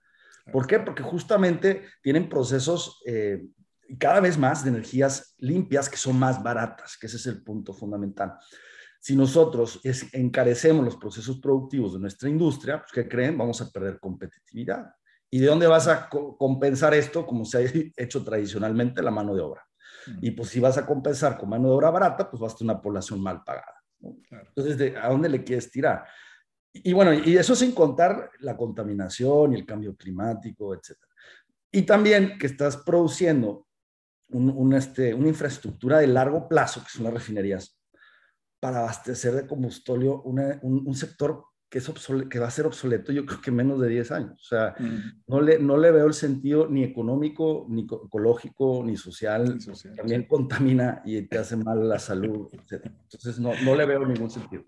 ¿Por 0.52 0.68
qué? 0.68 0.80
Porque 0.80 1.04
justamente 1.04 1.86
tienen 2.02 2.30
procesos 2.30 3.02
eh, 3.06 3.48
cada 4.00 4.20
vez 4.20 4.38
más 4.38 4.64
de 4.64 4.70
energías 4.70 5.36
limpias 5.38 5.90
que 5.90 5.98
son 5.98 6.18
más 6.18 6.42
baratas, 6.42 6.98
que 6.98 7.08
ese 7.08 7.18
es 7.18 7.26
el 7.28 7.44
punto 7.44 7.74
fundamental. 7.74 8.38
Si 9.00 9.16
nosotros 9.16 9.80
encarecemos 10.14 10.84
los 10.84 10.98
procesos 10.98 11.40
productivos 11.40 11.94
de 11.94 12.00
nuestra 12.00 12.28
industria, 12.28 12.80
pues 12.80 12.92
¿qué 12.92 13.08
creen? 13.08 13.38
Vamos 13.38 13.62
a 13.62 13.70
perder 13.70 14.00
competitividad. 14.00 14.88
¿Y 15.30 15.40
de 15.40 15.48
dónde 15.48 15.68
vas 15.68 15.88
a 15.88 16.10
compensar 16.10 16.94
esto 16.94 17.26
como 17.26 17.46
se 17.46 17.58
ha 17.58 17.62
hecho 17.98 18.24
tradicionalmente? 18.24 19.02
La 19.02 19.12
mano 19.12 19.36
de 19.36 19.42
obra. 19.42 19.65
Y 20.22 20.32
pues 20.32 20.50
si 20.50 20.60
vas 20.60 20.78
a 20.78 20.86
compensar 20.86 21.38
con 21.38 21.50
mano 21.50 21.70
de 21.70 21.76
obra 21.76 21.90
barata, 21.90 22.30
pues 22.30 22.40
vas 22.40 22.54
a 22.54 22.58
tener 22.58 22.74
una 22.74 22.82
población 22.82 23.22
mal 23.22 23.44
pagada. 23.44 23.82
Entonces, 24.00 24.96
¿a 25.02 25.10
dónde 25.10 25.30
le 25.30 25.44
quieres 25.44 25.72
tirar? 25.72 26.06
Y, 26.72 26.94
bueno, 26.94 27.14
y 27.14 27.38
eso 27.38 27.56
sin 27.56 27.72
contar 27.72 28.32
la 28.40 28.58
contaminación 28.58 29.54
y 29.54 29.56
el 29.56 29.66
cambio 29.66 29.96
climático, 29.96 30.74
etc. 30.74 30.98
Y 31.72 31.84
también 31.84 32.38
que 32.38 32.48
estás 32.48 32.78
produciendo 32.78 33.68
un, 34.30 34.74
este, 34.74 35.14
una 35.14 35.30
infraestructura 35.30 36.00
de 36.00 36.08
largo 36.08 36.48
plazo, 36.48 36.84
que 36.84 36.90
son 36.90 37.06
las 37.06 37.14
refinerías, 37.14 37.80
para 38.60 38.80
abastecer 38.80 39.34
de 39.36 39.48
combustóleo 39.48 40.22
un, 40.24 40.40
un, 40.62 40.96
sector 40.96 41.46
que, 41.76 41.80
es 41.80 41.92
que 42.30 42.40
va 42.40 42.48
a 42.48 42.52
ser 42.52 42.66
obsoleto 42.66 43.12
yo 43.12 43.26
creo 43.26 43.42
que 43.42 43.52
menos 43.52 43.82
de 43.82 43.90
10 43.90 44.12
años. 44.12 44.42
O 44.42 44.46
sea, 44.46 44.76
no, 45.28 45.42
le, 45.42 45.60
no 45.60 45.76
le 45.76 45.92
veo 45.92 46.08
el 46.08 46.14
sentido 46.14 46.68
ni 46.70 46.86
económico, 46.86 47.66
ni 47.70 47.82
ecológico, 47.82 48.82
ni 48.86 48.96
social. 48.96 49.58
También 49.98 50.24
contamina 50.24 51.02
y 51.04 51.22
te 51.24 51.38
hace 51.38 51.58
mal 51.58 51.90
la 51.90 52.00
salud, 52.00 52.48
etc. 52.54 52.86
Entonces, 52.86 53.40
no, 53.40 53.52
no 53.66 53.76
le 53.76 53.86
veo 53.86 54.06
ningún 54.06 54.32
sentido. 54.32 54.64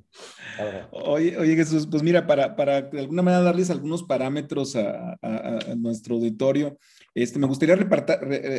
Oye, 0.91 1.37
oye, 1.37 1.55
Jesús, 1.55 1.87
pues 1.89 2.03
mira, 2.03 2.27
para, 2.27 2.57
para 2.57 2.81
de 2.81 2.99
alguna 2.99 3.21
manera 3.21 3.41
darles 3.41 3.69
algunos 3.69 4.03
parámetros 4.03 4.75
a, 4.75 5.17
a, 5.21 5.59
a 5.71 5.75
nuestro 5.77 6.15
auditorio, 6.15 6.77
este, 7.17 7.39
me 7.39 7.47
gustaría 7.47 7.75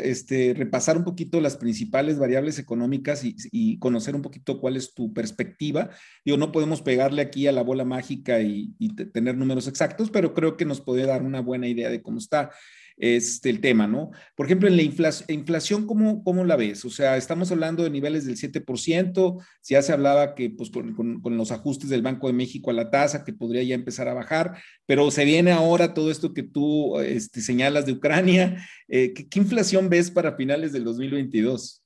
este, 0.02 0.52
repasar 0.52 0.96
un 0.96 1.04
poquito 1.04 1.40
las 1.40 1.56
principales 1.56 2.18
variables 2.18 2.58
económicas 2.58 3.22
y, 3.24 3.78
conocer 3.78 4.16
un 4.16 4.22
poquito 4.22 4.60
cuál 4.60 4.76
es 4.76 4.94
tu 4.94 5.12
perspectiva. 5.14 5.90
Digo, 6.24 6.38
no 6.38 6.50
podemos 6.50 6.82
pegarle 6.82 7.22
aquí 7.22 7.46
a 7.46 7.52
la 7.52 7.62
bola 7.62 7.84
mágica 7.84 8.40
y, 8.40 8.74
y 8.80 8.96
tener 8.96 9.36
números 9.36 9.68
exactos, 9.68 10.10
pero 10.10 10.34
creo 10.34 10.56
que 10.56 10.64
nos 10.64 10.80
puede 10.80 11.06
dar 11.06 11.22
una 11.22 11.40
buena 11.40 11.68
idea 11.68 11.88
de 11.88 12.02
cómo 12.02 12.18
está 12.18 12.50
este, 12.98 13.48
el 13.48 13.60
tema, 13.60 13.86
¿no? 13.86 14.10
Por 14.34 14.46
ejemplo, 14.46 14.68
en 14.68 14.76
la 14.76 14.82
inflación, 14.82 15.86
¿cómo, 15.86 16.24
¿cómo, 16.24 16.44
la 16.44 16.56
ves? 16.56 16.84
O 16.84 16.90
sea, 16.90 17.16
estamos 17.16 17.50
hablando 17.52 17.84
de 17.84 17.90
niveles 17.90 18.26
del 18.26 18.36
7%, 18.36 19.44
ya 19.62 19.82
se 19.82 19.92
hablaba 19.92 20.34
que 20.34 20.50
pues 20.50 20.70
con, 20.70 21.20
los 21.36 21.52
ajustes 21.52 21.90
del 21.90 22.02
Banco 22.02 22.26
de 22.26 22.32
México 22.32 22.70
a 22.70 22.74
la 22.74 22.90
tasa, 22.90 23.24
que 23.24 23.32
podría 23.32 23.62
ya 23.62 23.76
empezar 23.76 24.08
a 24.08 24.14
bajar, 24.14 24.60
pero 24.84 25.10
se 25.10 25.24
viene 25.24 25.52
ahora 25.52 25.94
todo 25.94 26.10
esto 26.10 26.34
que 26.34 26.42
tú 26.42 26.98
este, 26.98 27.40
señalas 27.40 27.86
de 27.86 27.92
Ucrania. 27.92 28.66
Eh, 28.88 29.14
¿qué, 29.14 29.38
inflación 29.38 29.88
ves 29.88 30.10
para 30.10 30.34
finales 30.34 30.72
del 30.72 30.84
2022? 30.84 31.84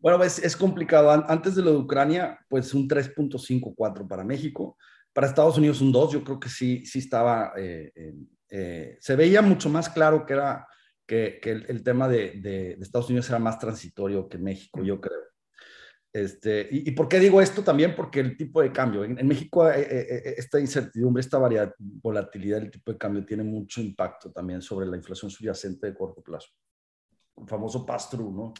Bueno, 0.00 0.24
es, 0.24 0.40
es 0.40 0.56
complicado. 0.56 1.10
Antes 1.10 1.54
de 1.54 1.62
lo 1.62 1.70
de 1.70 1.76
Ucrania, 1.78 2.40
pues 2.48 2.74
un 2.74 2.88
3.54 2.88 4.08
para 4.08 4.24
México. 4.24 4.76
Para 5.12 5.28
Estados 5.28 5.58
Unidos 5.58 5.80
un 5.80 5.92
2, 5.92 6.14
yo 6.14 6.24
creo 6.24 6.40
que 6.40 6.48
sí, 6.48 6.84
sí 6.84 6.98
estaba 6.98 7.52
eh, 7.56 7.92
eh, 8.54 8.98
se 9.00 9.16
veía 9.16 9.40
mucho 9.40 9.70
más 9.70 9.88
claro 9.88 10.26
que 10.26 10.34
era 10.34 10.68
que, 11.06 11.40
el, 11.42 11.82
tema 11.82 12.06
de, 12.06 12.76
Estados 12.80 13.08
Unidos 13.08 13.28
era 13.30 13.38
más 13.38 13.58
transitorio 13.58 14.28
que 14.28 14.36
México, 14.36 14.82
yo 14.82 15.00
creo. 15.00 15.20
Este, 16.12 16.68
y, 16.70 16.90
por 16.90 17.08
qué 17.08 17.18
digo 17.18 17.40
esto 17.40 17.62
también? 17.62 17.96
Porque 17.96 18.20
el 18.20 18.36
tipo 18.36 18.60
de 18.60 18.70
cambio, 18.70 19.04
en, 19.04 19.26
México 19.26 19.70
eh, 19.70 19.86
eh, 19.88 20.34
esta 20.36 20.60
incertidumbre, 20.60 21.22
esta 21.22 21.38
volatilidad 21.78 22.60
del 22.60 22.70
tipo 22.70 22.92
de 22.92 22.98
cambio 22.98 23.24
tiene 23.24 23.42
mucho 23.42 23.80
impacto 23.80 24.30
también 24.30 24.60
sobre 24.60 24.86
la 24.86 24.98
inflación 24.98 25.30
subyacente 25.30 25.86
de 25.86 25.94
corto 25.94 26.22
plazo. 26.22 26.50
El 27.38 27.48
famoso 27.48 27.86
pass-through, 27.86 28.34
¿no? 28.34 28.54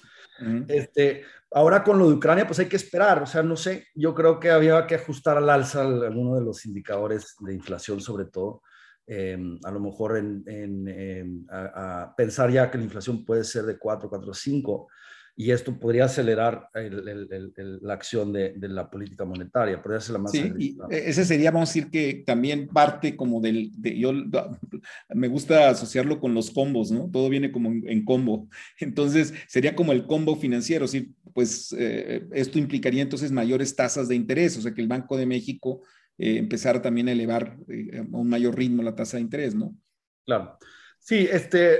este, 0.68 1.24
ahora 1.50 1.84
con 1.84 1.98
lo 1.98 2.08
de 2.08 2.14
Ucrania, 2.14 2.46
pues 2.46 2.58
hay 2.58 2.66
que 2.66 2.76
esperar, 2.76 3.22
o 3.22 3.26
sea, 3.26 3.42
no 3.42 3.56
sé, 3.56 3.88
yo 3.94 4.14
creo 4.14 4.40
que 4.40 4.50
había 4.50 4.86
que 4.86 4.94
ajustar 4.94 5.36
al 5.36 5.50
alza 5.50 5.82
algunos 5.82 6.38
de 6.38 6.44
los 6.46 6.64
indicadores 6.64 7.36
de 7.40 7.52
inflación 7.52 8.00
sobre 8.00 8.24
todo 8.24 8.62
Em, 9.06 9.58
a 9.64 9.70
lo 9.72 9.80
mejor 9.80 10.16
en, 10.16 10.44
em, 10.88 11.44
a, 11.50 12.14
pensar 12.16 12.50
ya 12.50 12.70
que 12.70 12.78
la 12.78 12.84
inflación 12.84 13.24
puede 13.24 13.42
ser 13.42 13.64
de 13.64 13.76
4, 13.76 14.08
4, 14.08 14.32
5, 14.32 14.88
y 15.34 15.50
esto 15.50 15.78
podría 15.78 16.04
acelerar 16.04 16.68
la 16.74 17.94
acción 17.94 18.32
de, 18.32 18.54
la 18.60 18.90
política 18.90 19.24
monetaria, 19.24 19.82
podría 19.82 20.00
ser 20.00 20.12
la 20.12 20.18
más... 20.18 20.30
Sí, 20.30 20.52
y 20.58 20.76
ese 20.90 21.24
sería, 21.24 21.50
vamos 21.50 21.70
a 21.70 21.72
decir 21.72 21.90
que 21.90 22.22
también 22.26 22.68
parte 22.68 23.16
como 23.16 23.40
del, 23.40 23.72
yo 23.82 24.12
me 25.08 25.28
gusta 25.28 25.70
asociarlo 25.70 26.20
con 26.20 26.34
los 26.34 26.50
combos, 26.50 26.90
¿no? 26.90 27.10
Todo 27.10 27.30
viene 27.30 27.50
como 27.50 27.70
en, 27.70 28.04
combo. 28.04 28.48
Entonces, 28.78 29.32
sería 29.48 29.74
como 29.74 29.92
el 29.92 30.06
combo 30.06 30.36
financiero, 30.36 30.86
¿sí? 30.86 31.14
Pues 31.32 31.74
eh, 31.78 32.28
esto 32.32 32.58
implicaría 32.58 33.02
entonces 33.02 33.32
mayores 33.32 33.74
tasas 33.74 34.08
de 34.08 34.14
interés, 34.14 34.58
o 34.58 34.60
sea 34.60 34.74
que 34.74 34.82
el 34.82 34.88
Banco 34.88 35.16
de 35.16 35.24
México 35.24 35.80
eh, 36.18 36.38
empezar 36.38 36.80
también 36.82 37.08
a 37.08 37.12
elevar 37.12 37.56
eh, 37.68 37.98
a 37.98 38.16
un 38.16 38.28
mayor 38.28 38.56
ritmo 38.56 38.82
la 38.82 38.94
tasa 38.94 39.16
de 39.16 39.22
interés, 39.22 39.54
¿no? 39.54 39.76
Claro. 40.24 40.58
Sí, 40.98 41.28
este, 41.30 41.78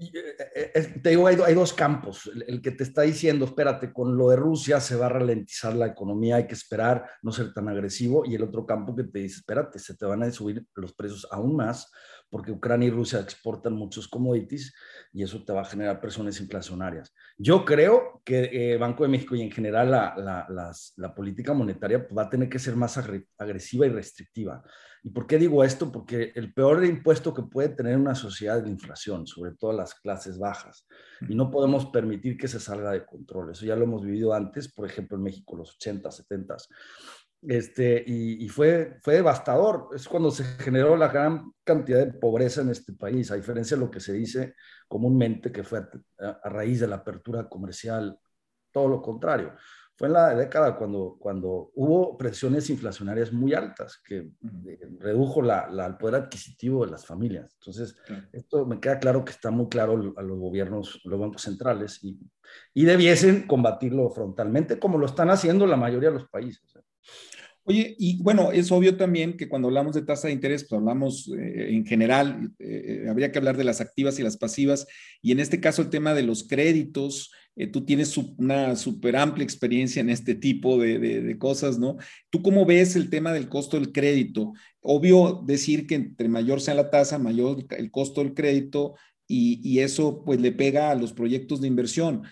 eh, 0.00 1.00
te 1.02 1.10
digo, 1.10 1.26
hay, 1.26 1.54
dos 1.54 1.72
campos. 1.72 2.30
El, 2.46 2.62
que 2.62 2.70
te 2.70 2.84
está 2.84 3.02
diciendo, 3.02 3.44
espérate, 3.44 3.92
con 3.92 4.16
lo 4.16 4.30
de 4.30 4.36
Rusia 4.36 4.80
se 4.80 4.96
va 4.96 5.06
a 5.06 5.10
ralentizar 5.10 5.74
la 5.74 5.86
economía, 5.86 6.36
hay 6.36 6.46
que 6.46 6.54
esperar, 6.54 7.04
no 7.22 7.32
ser 7.32 7.52
tan 7.52 7.68
agresivo. 7.68 8.24
Y 8.24 8.34
el 8.34 8.42
otro 8.42 8.64
campo 8.64 8.94
que 8.94 9.04
te 9.04 9.20
dice, 9.20 9.38
espérate, 9.38 9.78
se 9.78 9.96
te 9.96 10.06
van 10.06 10.22
a 10.22 10.30
subir 10.30 10.64
los 10.74 10.92
precios 10.92 11.26
aún 11.30 11.56
más 11.56 11.90
porque 12.30 12.52
Ucrania 12.52 12.88
y 12.88 12.90
Rusia 12.90 13.20
exportan 13.20 13.74
muchos 13.74 14.08
commodities 14.08 14.74
y 15.12 15.22
eso 15.22 15.44
te 15.44 15.52
va 15.52 15.62
a 15.62 15.64
generar 15.64 16.00
presiones 16.00 16.40
inflacionarias. 16.40 17.14
Yo 17.36 17.64
creo 17.64 18.20
que 18.24 18.50
eh, 18.52 18.76
Banco 18.76 19.04
de 19.04 19.08
México 19.08 19.34
y 19.34 19.42
en 19.42 19.50
general 19.50 19.90
la, 19.90 20.74
la, 20.96 21.14
política 21.14 21.54
monetaria 21.54 22.06
va 22.16 22.22
a 22.22 22.30
tener 22.30 22.48
que 22.48 22.58
ser 22.58 22.76
más 22.76 22.98
agresiva 23.38 23.86
y 23.86 23.90
restrictiva. 23.90 24.62
¿Y 25.02 25.10
por 25.10 25.26
qué 25.26 25.38
digo 25.38 25.64
esto? 25.64 25.90
Porque 25.90 26.32
el 26.34 26.52
peor 26.52 26.84
impuesto 26.84 27.32
que 27.32 27.42
puede 27.42 27.70
tener 27.70 27.96
una 27.96 28.14
sociedad 28.14 28.58
es 28.58 28.64
la 28.64 28.70
inflación, 28.70 29.26
sobre 29.26 29.52
todo 29.52 29.72
las 29.72 29.94
clases 29.94 30.38
bajas. 30.38 30.86
Y 31.28 31.34
no 31.34 31.50
podemos 31.50 31.86
permitir 31.86 32.36
que 32.36 32.48
se 32.48 32.60
salga 32.60 32.90
de 32.90 33.06
control. 33.06 33.52
Eso 33.52 33.64
ya 33.64 33.76
lo 33.76 33.84
hemos 33.84 34.04
vivido 34.04 34.34
antes, 34.34 34.72
por 34.72 34.86
ejemplo, 34.86 35.16
en 35.16 35.22
México, 35.22 35.56
los 35.56 35.74
80, 35.76 36.10
70. 36.10 36.56
Este, 37.42 38.02
y, 38.04 38.48
fue, 38.48 38.98
fue 39.02 39.14
devastador. 39.14 39.90
Es 39.94 40.08
cuando 40.08 40.30
se 40.30 40.44
generó 40.44 40.96
la 40.96 41.08
gran 41.08 41.52
cantidad 41.62 42.04
de 42.04 42.12
pobreza 42.12 42.62
en 42.62 42.70
este 42.70 42.92
país, 42.92 43.30
a 43.30 43.36
diferencia 43.36 43.76
de 43.76 43.84
lo 43.84 43.90
que 43.90 44.00
se 44.00 44.12
dice 44.12 44.54
comúnmente 44.88 45.52
que 45.52 45.62
fue 45.62 45.86
a, 46.18 46.48
raíz 46.48 46.80
de 46.80 46.88
la 46.88 46.96
apertura 46.96 47.48
comercial, 47.48 48.18
todo 48.72 48.88
lo 48.88 49.02
contrario. 49.02 49.54
Fue 49.96 50.06
en 50.06 50.14
la 50.14 50.32
década 50.34 50.76
cuando, 50.76 51.16
cuando 51.18 51.72
hubo 51.74 52.16
presiones 52.16 52.70
inflacionarias 52.70 53.32
muy 53.32 53.52
altas 53.52 54.00
que 54.04 54.18
eh, 54.18 54.78
redujo 55.00 55.42
la, 55.42 55.68
el 55.86 55.96
poder 55.96 56.22
adquisitivo 56.22 56.84
de 56.84 56.92
las 56.92 57.04
familias. 57.04 57.52
Entonces, 57.60 57.96
esto 58.32 58.64
me 58.64 58.78
queda 58.78 59.00
claro 59.00 59.24
que 59.24 59.32
está 59.32 59.50
muy 59.50 59.68
claro 59.68 60.14
a 60.16 60.22
los 60.22 60.38
gobiernos, 60.38 61.00
los 61.04 61.18
bancos 61.18 61.42
centrales, 61.42 62.02
y, 62.04 62.16
y 62.74 62.84
debiesen 62.84 63.48
combatirlo 63.48 64.08
frontalmente, 64.10 64.78
como 64.78 64.98
lo 64.98 65.06
están 65.06 65.30
haciendo 65.30 65.66
la 65.66 65.76
mayoría 65.76 66.10
de 66.10 66.14
los 66.14 66.28
países. 66.28 66.77
Oye, 67.68 67.94
y 67.98 68.16
bueno, 68.22 68.50
es 68.50 68.72
obvio 68.72 68.96
también 68.96 69.36
que 69.36 69.46
cuando 69.46 69.68
hablamos 69.68 69.94
de 69.94 70.00
tasa 70.00 70.28
de 70.28 70.32
interés, 70.32 70.64
pues 70.66 70.78
hablamos 70.78 71.30
eh, 71.38 71.74
en 71.74 71.84
general, 71.84 72.50
eh, 72.58 73.02
eh, 73.04 73.08
habría 73.10 73.30
que 73.30 73.36
hablar 73.36 73.58
de 73.58 73.64
las 73.64 73.82
activas 73.82 74.18
y 74.18 74.22
las 74.22 74.38
pasivas, 74.38 74.86
y 75.20 75.32
en 75.32 75.40
este 75.40 75.60
caso 75.60 75.82
el 75.82 75.90
tema 75.90 76.14
de 76.14 76.22
los 76.22 76.48
créditos, 76.48 77.30
tú 77.72 77.84
tienes 77.84 78.16
una 78.16 78.74
súper 78.76 79.16
amplia 79.16 79.44
experiencia 79.44 80.00
en 80.00 80.08
este 80.08 80.34
tipo 80.34 80.78
de, 80.78 81.36
cosas, 81.38 81.78
¿no? 81.78 81.96
¿Tú 82.30 82.40
cómo 82.40 82.64
ves 82.64 82.96
el 82.96 83.10
tema 83.10 83.32
del 83.32 83.48
costo 83.48 83.76
del 83.78 83.90
crédito? 83.92 84.52
Obvio 84.80 85.42
decir 85.44 85.88
que 85.88 85.96
entre 85.96 86.28
mayor 86.28 86.60
sea 86.60 86.74
la 86.74 86.88
tasa, 86.88 87.18
mayor 87.18 87.66
el 87.70 87.90
costo 87.90 88.22
del 88.22 88.32
crédito, 88.32 88.94
y 89.26 89.80
eso 89.80 90.24
pues 90.24 90.40
le 90.40 90.52
pega 90.52 90.90
a 90.90 90.94
los 90.94 91.12
proyectos 91.12 91.60
de 91.60 91.66
inversión. 91.66 92.22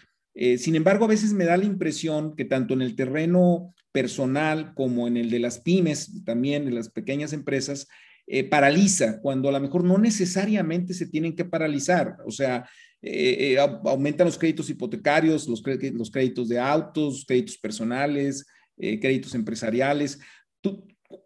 Sin 0.59 0.77
embargo, 0.77 1.07
a 1.07 1.09
veces 1.09 1.33
me 1.33 1.47
da 1.47 1.57
la 1.57 1.65
impresión 1.65 2.37
que 2.37 2.45
tanto 2.45 2.75
en 2.75 2.83
el 2.83 2.95
terreno 2.95 3.75
personal 3.93 4.75
como 4.75 5.09
en 5.09 5.17
el 5.17 5.31
de 5.31 5.39
las 5.39 5.61
pymes, 5.61 6.23
también 6.25 6.69
en 6.69 6.75
las 6.75 6.91
pequeñas 6.91 7.33
empresas, 7.33 7.89
eh, 8.29 8.43
paraliza, 8.43 9.21
cuando 9.21 9.49
a 9.49 9.53
lo 9.53 9.61
mejor 9.61 9.85
no 9.85 9.99
necesariamente 9.99 10.95
se 10.95 11.07
tienen 11.07 11.37
que 11.37 11.45
paralizar. 11.45 12.17
O 12.27 12.31
sea, 12.33 12.69
eh, 13.01 13.55
eh, 13.55 13.59
aumentan 13.59 14.27
los 14.27 14.37
créditos 14.37 14.69
hipotecarios, 14.69 15.47
los, 15.49 15.63
créditos 15.63 16.49
de 16.49 16.59
autos, 16.59 17.25
créditos 17.27 17.57
personales, 17.57 18.45
créditos 18.77 19.35
empresariales. 19.35 20.19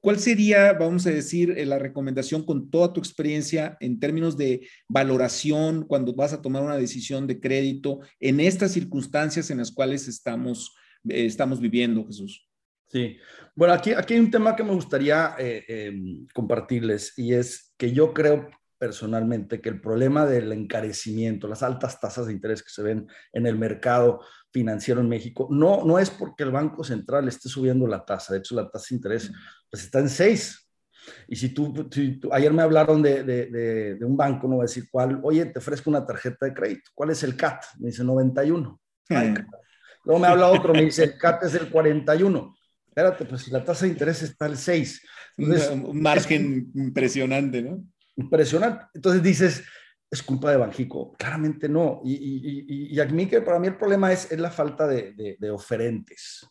¿Cuál 0.00 0.18
sería, 0.18 0.72
vamos 0.72 1.06
a 1.06 1.10
decir, 1.10 1.56
la 1.66 1.78
recomendación 1.78 2.44
con 2.44 2.70
toda 2.70 2.92
tu 2.92 3.00
experiencia 3.00 3.76
en 3.80 3.98
términos 3.98 4.36
de 4.36 4.68
valoración 4.88 5.84
cuando 5.86 6.14
vas 6.14 6.32
a 6.32 6.42
tomar 6.42 6.62
una 6.62 6.76
decisión 6.76 7.26
de 7.26 7.40
crédito 7.40 8.00
en 8.18 8.40
estas 8.40 8.72
circunstancias 8.72 9.50
en 9.50 9.58
las 9.58 9.70
cuales 9.70 10.08
estamos, 10.08 10.74
estamos 11.04 11.60
viviendo, 11.60 12.06
Jesús? 12.06 12.46
Sí, 12.88 13.16
bueno, 13.54 13.74
aquí, 13.74 13.92
aquí 13.92 14.14
hay 14.14 14.20
un 14.20 14.30
tema 14.30 14.56
que 14.56 14.64
me 14.64 14.74
gustaría 14.74 15.36
eh, 15.38 15.64
em, 15.68 16.26
compartirles 16.34 17.16
y 17.16 17.34
es 17.34 17.72
que 17.76 17.92
yo 17.92 18.12
creo 18.12 18.48
personalmente 18.80 19.60
que 19.60 19.68
el 19.68 19.80
problema 19.80 20.24
del 20.24 20.50
encarecimiento, 20.52 21.46
las 21.46 21.62
altas 21.62 22.00
tasas 22.00 22.26
de 22.26 22.32
interés 22.32 22.62
que 22.62 22.70
se 22.70 22.82
ven 22.82 23.06
en 23.32 23.46
el 23.46 23.56
mercado 23.56 24.22
financiero 24.50 25.00
en 25.00 25.08
México, 25.08 25.48
no, 25.50 25.84
no 25.84 25.98
es 25.98 26.08
porque 26.08 26.44
el 26.44 26.50
Banco 26.50 26.82
Central 26.82 27.28
esté 27.28 27.50
subiendo 27.50 27.86
la 27.86 28.04
tasa, 28.04 28.32
de 28.32 28.38
hecho 28.38 28.54
la 28.54 28.70
tasa 28.70 28.86
de 28.90 28.96
interés 28.96 29.30
pues 29.70 29.84
está 29.84 29.98
en 29.98 30.08
6. 30.08 30.66
Y 31.28 31.36
si 31.36 31.50
tú, 31.50 31.72
ayer 32.32 32.52
me 32.52 32.62
hablaron 32.62 33.02
de, 33.02 33.22
de, 33.22 33.46
de, 33.96 34.04
un 34.04 34.16
banco, 34.16 34.48
no 34.48 34.56
voy 34.56 34.64
a 34.64 34.68
decir 34.68 34.88
cuál, 34.90 35.20
oye, 35.22 35.46
te 35.46 35.58
ofrezco 35.58 35.90
una 35.90 36.06
tarjeta 36.06 36.46
de 36.46 36.54
crédito, 36.54 36.90
¿cuál 36.94 37.10
es 37.10 37.22
el 37.22 37.36
CAT? 37.36 37.64
Me 37.78 37.88
dice 37.88 38.02
91. 38.02 38.80
Luego 40.04 40.20
me 40.20 40.26
habla 40.26 40.48
otro, 40.48 40.72
me 40.72 40.82
dice 40.82 41.04
el 41.04 41.18
CAT 41.18 41.44
es 41.44 41.54
el 41.54 41.68
41 41.70 42.54
espérate, 42.90 43.24
pues 43.24 43.42
si 43.42 43.50
la 43.50 43.64
tasa 43.64 43.86
de 43.86 43.92
interés 43.92 44.22
está 44.22 44.46
al 44.46 44.56
6. 44.56 45.02
un 45.38 46.02
margen 46.02 46.70
impresionante, 46.74 47.62
¿no? 47.62 47.84
Impresionante. 48.20 48.86
Entonces 48.94 49.22
dices, 49.22 49.64
es 50.10 50.22
culpa 50.22 50.50
de 50.50 50.56
Banjico. 50.56 51.14
Claramente 51.16 51.68
no. 51.68 52.00
Y, 52.04 52.14
y, 52.14 53.00
y, 53.00 53.26
que 53.26 53.40
para 53.40 53.58
mí 53.58 53.68
el 53.68 53.76
problema 53.76 54.12
es, 54.12 54.30
es 54.30 54.38
la 54.38 54.50
falta 54.50 54.86
de, 54.86 55.36
de, 55.38 55.50
oferentes. 55.50 56.46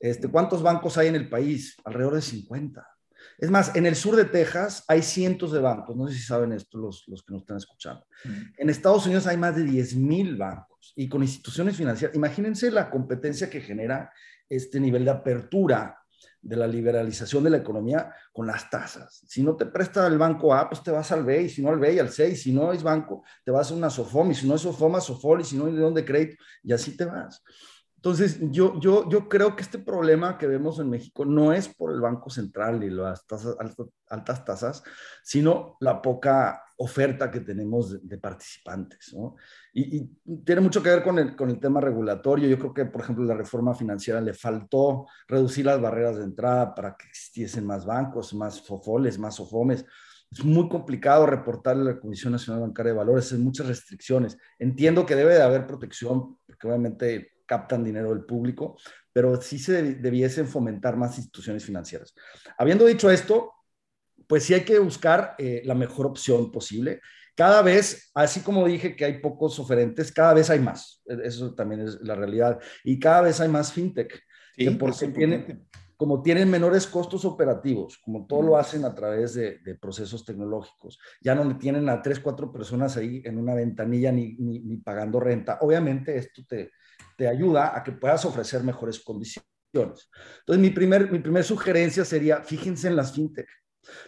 Este, 0.00 0.28
¿Cuántos 0.28 0.62
bancos 0.62 0.96
hay 0.96 1.08
en 1.08 1.16
el 1.16 1.28
país? 1.28 1.76
Alrededor 1.84 2.14
de 2.14 2.22
50. 2.22 2.86
Es 3.38 3.50
más, 3.50 3.74
en 3.74 3.86
el 3.86 3.96
sur 3.96 4.16
de 4.16 4.24
Texas 4.26 4.84
hay 4.86 5.02
cientos 5.02 5.52
de 5.52 5.58
bancos, 5.58 5.96
no 5.96 6.06
sé 6.06 6.14
si 6.14 6.20
saben 6.20 6.52
esto 6.52 6.78
los, 6.78 7.04
los 7.08 7.22
que 7.22 7.32
nos 7.32 7.42
están 7.42 7.56
escuchando. 7.56 8.06
En 8.56 8.70
Estados 8.70 9.06
Unidos 9.06 9.26
hay 9.26 9.36
más 9.36 9.56
de 9.56 9.64
10 9.64 9.96
mil 9.96 10.36
bancos 10.36 10.92
y 10.94 11.08
con 11.08 11.22
instituciones 11.22 11.76
financieras. 11.76 12.14
Imagínense 12.14 12.70
la 12.70 12.90
competencia 12.90 13.50
que 13.50 13.60
genera 13.60 14.12
este 14.48 14.78
nivel 14.78 15.04
de 15.04 15.10
apertura 15.10 16.03
de 16.44 16.56
la 16.56 16.66
liberalización 16.66 17.42
de 17.42 17.50
la 17.50 17.56
economía 17.56 18.12
con 18.32 18.46
las 18.46 18.68
tasas. 18.68 19.24
Si 19.26 19.42
no 19.42 19.56
te 19.56 19.66
presta 19.66 20.06
el 20.06 20.18
banco 20.18 20.54
A, 20.54 20.68
pues 20.68 20.82
te 20.82 20.90
vas 20.90 21.10
al 21.10 21.24
B, 21.24 21.42
y 21.42 21.48
si 21.48 21.62
no 21.62 21.70
al 21.70 21.78
B 21.78 21.94
y 21.94 21.98
al 21.98 22.10
C, 22.10 22.28
y 22.28 22.36
si 22.36 22.52
no 22.52 22.72
es 22.72 22.82
banco, 22.82 23.24
te 23.44 23.50
vas 23.50 23.70
a 23.70 23.74
una 23.74 23.90
SOFOM, 23.90 24.30
y 24.30 24.34
si 24.34 24.46
no 24.46 24.54
es 24.54 24.60
SOFOM, 24.60 24.94
a 24.96 25.00
SOFOL, 25.00 25.40
y 25.40 25.44
si 25.44 25.56
no 25.56 25.66
hay 25.66 25.72
de 25.72 25.90
de 25.90 26.04
crédito, 26.04 26.42
y 26.62 26.72
así 26.72 26.96
te 26.96 27.06
vas. 27.06 27.42
Entonces, 28.04 28.38
yo, 28.50 28.78
yo, 28.80 29.08
yo 29.08 29.30
creo 29.30 29.56
que 29.56 29.62
este 29.62 29.78
problema 29.78 30.36
que 30.36 30.46
vemos 30.46 30.78
en 30.78 30.90
México 30.90 31.24
no 31.24 31.54
es 31.54 31.70
por 31.70 31.90
el 31.90 32.02
Banco 32.02 32.28
Central 32.28 32.84
y 32.84 32.90
las 32.90 33.26
tasas, 33.26 33.56
altas, 34.10 34.44
tasas, 34.44 34.82
sino 35.22 35.78
la 35.80 36.02
poca 36.02 36.62
oferta 36.76 37.30
que 37.30 37.40
tenemos 37.40 38.06
de, 38.06 38.18
participantes. 38.18 39.14
¿no? 39.14 39.36
Y, 39.72 40.04
tiene 40.44 40.60
mucho 40.60 40.82
que 40.82 40.90
ver 40.90 41.02
con 41.02 41.18
el, 41.18 41.34
con 41.34 41.48
el 41.48 41.58
tema 41.58 41.80
regulatorio. 41.80 42.46
Yo 42.46 42.58
creo 42.58 42.74
que, 42.74 42.84
por 42.84 43.00
ejemplo, 43.00 43.24
la 43.24 43.36
reforma 43.36 43.72
financiera 43.72 44.20
le 44.20 44.34
faltó 44.34 45.06
reducir 45.26 45.64
las 45.64 45.80
barreras 45.80 46.18
de 46.18 46.24
entrada 46.24 46.74
para 46.74 46.98
que 46.98 47.08
existiesen 47.08 47.64
más 47.64 47.86
bancos, 47.86 48.34
más 48.34 48.60
FOFOLES, 48.66 49.18
más 49.18 49.36
SOFOMES. 49.36 49.86
Es 50.30 50.44
muy 50.44 50.68
complicado 50.68 51.24
reportarle 51.24 51.90
a 51.90 51.94
la 51.94 52.00
Comisión 52.00 52.32
Nacional 52.32 52.60
Bancaria 52.60 52.92
de 52.92 52.98
Valores, 52.98 53.32
hay 53.32 53.38
muchas 53.38 53.66
restricciones. 53.66 54.36
Entiendo 54.58 55.06
que 55.06 55.16
debe 55.16 55.32
de 55.32 55.42
haber 55.42 55.66
protección, 55.66 56.36
porque 56.46 56.66
obviamente 56.66 57.33
captan 57.46 57.84
dinero 57.84 58.10
del 58.10 58.24
público, 58.24 58.76
pero 59.12 59.40
sí 59.40 59.58
se 59.58 59.94
debiesen 59.94 60.48
fomentar 60.48 60.96
más 60.96 61.16
instituciones 61.16 61.64
financieras. 61.64 62.14
Habiendo 62.58 62.84
dicho 62.84 63.10
esto, 63.10 63.52
pues 64.26 64.42
sí 64.42 64.54
hay 64.54 64.62
que 64.62 64.78
buscar 64.80 65.36
eh, 65.38 65.62
la 65.64 65.74
mejor 65.74 66.06
opción 66.06 66.50
posible. 66.50 67.00
Cada 67.36 67.62
vez, 67.62 68.10
así 68.14 68.40
como 68.40 68.66
dije 68.66 68.96
que 68.96 69.04
hay 69.04 69.20
pocos 69.20 69.58
oferentes, 69.58 70.12
cada 70.12 70.34
vez 70.34 70.50
hay 70.50 70.60
más. 70.60 71.02
E-, 71.06 71.26
eso 71.26 71.54
también 71.54 71.82
es 71.82 72.00
la 72.02 72.14
realidad. 72.14 72.60
Y 72.82 72.98
cada 72.98 73.22
vez 73.22 73.40
hay 73.40 73.48
más 73.48 73.72
fintech. 73.72 74.20
Sí, 74.56 74.70
porque 74.70 75.08
tienen, 75.08 75.66
como 75.96 76.22
tienen 76.22 76.50
menores 76.50 76.86
costos 76.86 77.24
operativos, 77.24 77.98
como 77.98 78.26
todo 78.26 78.42
lo 78.42 78.56
hacen 78.56 78.84
a 78.84 78.94
través 78.94 79.34
de, 79.34 79.60
procesos 79.80 80.24
tecnológicos, 80.24 80.98
ya 81.20 81.34
no 81.34 81.56
tienen 81.58 81.88
a 81.88 82.02
tres, 82.02 82.20
cuatro 82.20 82.52
personas 82.52 82.96
ahí 82.96 83.22
en 83.24 83.38
una 83.38 83.54
ventanilla 83.54 84.10
ni, 84.10 84.34
ni 84.34 84.76
pagando 84.78 85.18
renta. 85.20 85.58
Obviamente 85.60 86.16
esto 86.16 86.42
te, 86.48 86.70
te 87.16 87.28
ayuda 87.28 87.76
a 87.76 87.82
que 87.82 87.92
puedas 87.92 88.24
ofrecer 88.24 88.62
mejores 88.62 89.00
condiciones. 89.00 89.46
Entonces, 89.74 90.58
mi 90.58 90.70
primer, 90.70 91.10
mi 91.10 91.18
primer 91.18 91.44
sugerencia 91.44 92.04
sería, 92.04 92.42
fíjense 92.42 92.88
en 92.88 92.96
las 92.96 93.12
fintech. 93.12 93.48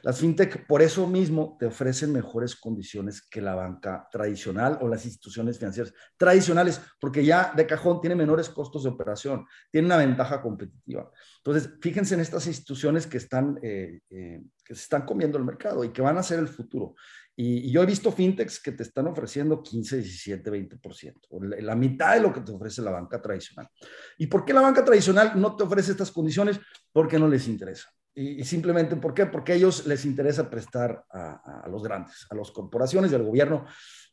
Las 0.03 0.21
fintech 0.21 0.67
por 0.67 0.83
eso 0.83 1.07
mismo 1.07 1.57
te 1.59 1.67
ofrecen 1.67 2.13
mejores 2.13 2.57
condiciones 2.57 3.23
que 3.23 3.41
la 3.41 3.55
banca 3.55 4.09
tradicional 4.11 4.79
o 4.81 4.89
las 4.89 5.05
instituciones 5.05 5.59
financieras 5.59 5.93
tradicionales, 6.17 6.81
porque 7.01 7.25
ya 7.25 7.53
de 7.55 7.67
cajón 7.67 8.01
tiene 8.01 8.17
menores 8.17 8.49
costos 8.49 8.85
de 8.85 8.91
operación, 8.91 9.47
tiene 9.71 9.87
una 9.87 9.99
ventaja 9.99 10.41
competitiva. 10.41 11.11
Entonces, 11.39 11.71
fíjense 11.81 12.15
en 12.15 12.21
estas 12.21 12.47
instituciones 12.47 13.07
que 13.07 13.19
están, 13.19 13.59
eh, 13.63 14.01
eh, 14.11 14.43
que 14.65 14.75
se 14.75 14.83
están 14.83 15.05
comiendo 15.05 15.39
el 15.39 15.45
mercado 15.45 15.85
y 15.85 15.91
que 15.91 16.03
van 16.03 16.19
a 16.19 16.23
ser 16.23 16.39
el 16.39 16.49
futuro. 16.49 16.95
Y, 17.37 17.71
yo 17.71 17.83
he 17.83 17.87
visto 17.87 18.11
fintechs 18.11 18.59
que 18.61 18.73
te 18.73 18.83
están 18.83 19.07
ofreciendo 19.07 19.63
15, 19.63 19.99
17, 19.99 20.51
20%, 20.51 21.61
la 21.61 21.77
mitad 21.77 22.15
de 22.15 22.23
lo 22.23 22.33
que 22.33 22.41
te 22.41 22.51
ofrece 22.51 22.81
la 22.81 22.91
banca 22.91 23.21
tradicional. 23.21 23.69
¿Y 24.17 24.27
por 24.27 24.45
qué 24.45 24.55
la 24.55 24.63
banca 24.63 24.83
tradicional 24.83 25.33
no 25.37 25.55
te 25.55 25.65
ofrece 25.65 25.93
estas 25.93 26.11
condiciones? 26.11 26.59
Porque 26.93 27.19
no 27.19 27.29
les 27.29 27.47
interesa. 27.47 27.91
Y, 28.15 28.43
simplemente, 28.45 28.97
¿por 28.97 29.13
qué? 29.13 29.27
Porque 29.27 29.53
a 29.53 29.57
ellos 29.57 29.87
les 29.87 30.07
interesa 30.07 30.49
prestar 30.49 31.05
a, 31.11 31.63
a 31.65 31.69
los 31.69 31.83
grandes, 31.83 32.27
a 32.31 32.35
las 32.35 32.51
corporaciones 32.51 33.13
y 33.13 33.15
al 33.15 33.25
gobierno. 33.25 33.67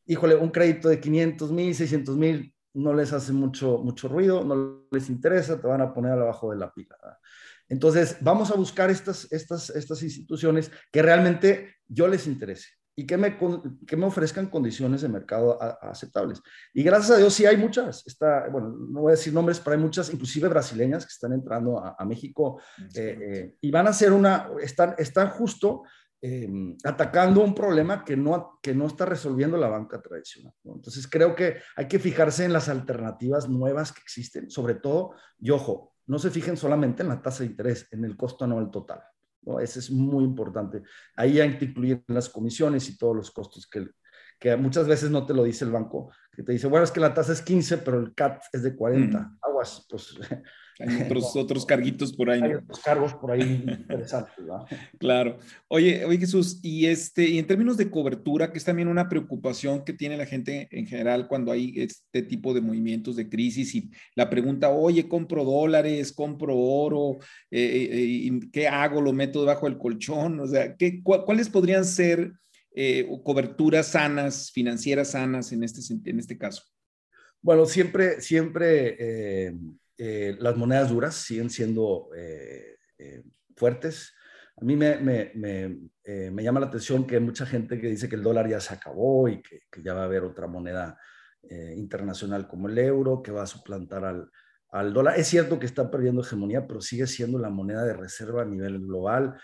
Híjole, 0.05 0.35
un 0.35 0.49
crédito 0.49 0.89
de 0.89 0.99
500 0.99 1.51
mil, 1.53 1.73
600 1.73 2.17
mil, 2.17 2.53
no 2.73 2.93
les 2.93 3.13
hace 3.13 3.31
mucho, 3.31 3.77
mucho 3.77 4.09
ruido, 4.09 4.43
no 4.43 4.85
les 4.91 5.09
interesa, 5.09 5.61
te 5.61 5.67
van 5.67 5.79
a 5.79 5.93
poner 5.93 6.11
abajo 6.11 6.51
de 6.51 6.57
la 6.57 6.73
pila. 6.73 6.97
Entonces, 7.69 8.17
vamos 8.19 8.51
a 8.51 8.55
buscar 8.55 8.89
estas, 8.89 9.31
estas, 9.31 9.69
estas 9.69 10.03
instituciones 10.03 10.69
que 10.91 11.01
realmente 11.01 11.75
yo 11.87 12.09
les 12.09 12.27
interese 12.27 12.67
y 12.95 13.05
que 13.05 13.17
me, 13.17 13.37
que 13.87 13.97
me 13.97 14.05
ofrezcan 14.05 14.47
condiciones 14.47 15.01
de 15.01 15.09
mercado 15.09 15.57
aceptables. 15.81 16.41
Y 16.73 16.83
gracias 16.83 17.11
a 17.11 17.17
Dios 17.17 17.33
sí 17.33 17.45
hay 17.45 17.57
muchas, 17.57 18.05
está, 18.05 18.47
bueno, 18.49 18.69
no 18.69 19.01
voy 19.01 19.11
a 19.11 19.15
decir 19.15 19.33
nombres, 19.33 19.59
pero 19.59 19.75
hay 19.75 19.81
muchas, 19.81 20.13
inclusive 20.13 20.47
brasileñas, 20.47 21.05
que 21.05 21.11
están 21.11 21.33
entrando 21.33 21.79
a, 21.79 22.03
México 22.05 22.61
eh, 22.95 23.17
eh, 23.21 23.55
y 23.61 23.71
van 23.71 23.87
a 23.87 23.93
ser 23.93 24.11
una, 24.11 24.49
están, 24.61 24.93
están 24.97 25.29
justo 25.29 25.83
em, 26.21 26.75
atacando 26.83 27.41
un 27.41 27.55
problema 27.55 28.03
que 28.03 28.15
no, 28.17 28.59
que 28.61 28.75
no 28.75 28.87
está 28.87 29.05
resolviendo 29.05 29.57
la 29.57 29.69
banca 29.69 30.01
tradicional. 30.01 30.53
Entonces 30.65 31.07
creo 31.07 31.33
que 31.33 31.57
hay 31.75 31.87
que 31.87 31.99
fijarse 31.99 32.45
en 32.45 32.53
las 32.53 32.69
alternativas 32.69 33.49
nuevas 33.49 33.91
que 33.91 34.01
existen, 34.01 34.51
sobre 34.51 34.75
todo, 34.75 35.15
y 35.39 35.49
ojo, 35.49 35.93
no 36.05 36.19
se 36.19 36.29
fijen 36.29 36.57
solamente 36.57 37.03
en 37.03 37.09
la 37.09 37.21
tasa 37.21 37.43
de 37.43 37.49
interés, 37.49 37.87
en 37.91 38.03
el 38.03 38.17
costo 38.17 38.43
anual 38.43 38.69
total. 38.69 39.01
¿No? 39.45 39.59
Ese 39.59 39.79
es 39.79 39.91
muy 39.91 40.23
importante. 40.23 40.81
Ahí 41.15 41.39
hay 41.39 41.57
que 41.57 41.65
incluir 41.65 42.03
las 42.07 42.29
comisiones 42.29 42.89
y 42.89 42.97
todos 42.97 43.15
los 43.15 43.31
costos 43.31 43.67
que, 43.67 43.87
que 44.39 44.55
muchas 44.55 44.87
veces 44.87 45.09
no 45.09 45.25
te 45.25 45.33
lo 45.33 45.43
dice 45.43 45.65
el 45.65 45.71
banco, 45.71 46.11
que 46.31 46.43
te 46.43 46.51
dice, 46.51 46.67
bueno, 46.67 46.83
es 46.83 46.91
que 46.91 46.99
la 46.99 47.13
tasa 47.13 47.33
es 47.33 47.41
15, 47.41 47.79
pero 47.79 47.99
el 47.99 48.13
CAT 48.13 48.43
es 48.51 48.63
de 48.63 48.75
40. 48.75 49.19
Mm. 49.19 49.39
Aguas, 49.41 49.85
pues 49.89 50.17
hay 50.79 50.87
otros, 51.05 51.35
otros 51.35 51.65
carguitos 51.65 52.13
por 52.13 52.29
ahí. 52.29 52.41
Hay 52.41 52.53
otros 52.55 52.79
cargos 52.79 53.13
por 53.13 53.31
ahí 53.31 53.41
interesantes, 53.67 54.33
Claro. 54.99 55.37
Oye, 55.67 56.05
oye 56.05 56.17
Jesús, 56.17 56.59
y, 56.63 56.85
este, 56.85 57.27
y 57.27 57.39
en 57.39 57.47
términos 57.47 57.77
de 57.77 57.89
cobertura, 57.89 58.51
que 58.51 58.57
es 58.57 58.63
también 58.63 58.87
una 58.87 59.09
preocupación 59.09 59.83
que 59.83 59.93
tiene 59.93 60.17
la 60.17 60.25
gente 60.25 60.67
en 60.71 60.85
general 60.85 61.27
cuando 61.27 61.51
hay 61.51 61.73
este 61.75 62.21
tipo 62.23 62.53
de 62.53 62.61
movimientos 62.61 63.15
de 63.15 63.29
crisis 63.29 63.75
y 63.75 63.91
la 64.15 64.29
pregunta, 64.29 64.69
oye, 64.69 65.07
compro 65.07 65.43
dólares, 65.43 66.11
compro 66.11 66.57
oro, 66.57 67.17
eh, 67.51 67.61
eh, 67.61 68.27
eh, 68.27 68.39
¿qué 68.51 68.67
hago? 68.67 69.01
¿Lo 69.01 69.13
meto 69.13 69.41
debajo 69.41 69.67
del 69.67 69.77
colchón? 69.77 70.39
O 70.39 70.47
sea, 70.47 70.75
¿qué, 70.75 71.01
¿cuáles 71.03 71.49
podrían 71.49 71.85
ser 71.85 72.33
coberturas 73.23 73.87
sanas, 73.87 74.51
financieras 74.51 75.11
sanas 75.11 75.51
en 75.51 75.63
este, 75.63 75.81
en 76.09 76.19
este 76.19 76.37
caso? 76.37 76.63
Bueno, 77.41 77.65
siempre, 77.65 78.21
siempre 78.21 79.53
eh, 80.05 80.35
las 80.37 80.57
monedas 80.57 80.89
duras 80.89 81.15
siguen 81.15 81.49
siendo 81.49 82.09
eh, 82.13 82.75
eh, 82.97 83.23
fuertes. 83.55 84.13
A 84.57 84.65
mí 84.65 84.75
me, 84.75 84.97
me, 84.97 85.31
me, 85.33 86.43
llama 86.43 86.59
la 86.59 86.65
atención 86.65 87.07
que 87.07 87.15
hay 87.15 87.21
mucha 87.21 87.45
gente 87.45 87.79
que 87.79 87.87
dice 87.87 88.09
que 88.09 88.17
el 88.17 88.21
dólar 88.21 88.49
ya 88.49 88.59
se 88.59 88.73
acabó 88.73 89.29
y 89.29 89.41
que, 89.41 89.61
que 89.71 89.81
ya 89.81 89.93
va 89.93 90.01
a 90.01 90.05
haber 90.05 90.23
otra 90.23 90.45
moneda 90.45 90.97
internacional 91.75 92.47
como 92.47 92.67
el 92.67 92.77
euro 92.77 93.21
que 93.21 93.31
va 93.31 93.43
a 93.43 93.47
suplantar 93.47 94.03
al, 94.03 94.29
al, 94.71 94.93
dólar. 94.93 95.17
Es 95.17 95.27
cierto 95.27 95.57
que 95.57 95.65
está 95.65 95.89
perdiendo 95.89 96.21
hegemonía, 96.21 96.67
pero 96.67 96.81
sigue 96.81 97.07
siendo 97.07 97.39
la 97.39 97.49
moneda 97.49 97.85
de 97.85 97.93
reserva 97.93 98.41
a 98.41 98.45
nivel 98.45 98.79
global. 98.79 99.35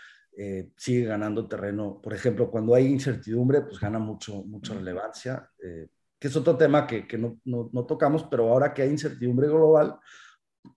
sigue 0.76 1.06
ganando 1.06 1.48
terreno. 1.48 2.00
Por 2.02 2.12
ejemplo, 2.12 2.50
cuando 2.50 2.74
hay 2.74 2.86
incertidumbre, 2.86 3.62
pues 3.62 3.80
gana 3.80 3.98
mucho, 3.98 4.44
mucha 4.44 4.74
relevancia, 4.74 5.50
que 5.58 6.28
es 6.28 6.36
otro 6.36 6.56
tema 6.56 6.86
que, 6.86 7.06
que 7.08 7.16
no, 7.16 7.40
no, 7.44 7.70
no, 7.72 7.86
tocamos, 7.86 8.24
pero 8.30 8.50
ahora 8.50 8.74
que 8.74 8.82
hay 8.82 8.90
incertidumbre 8.90 9.48
global, 9.48 9.98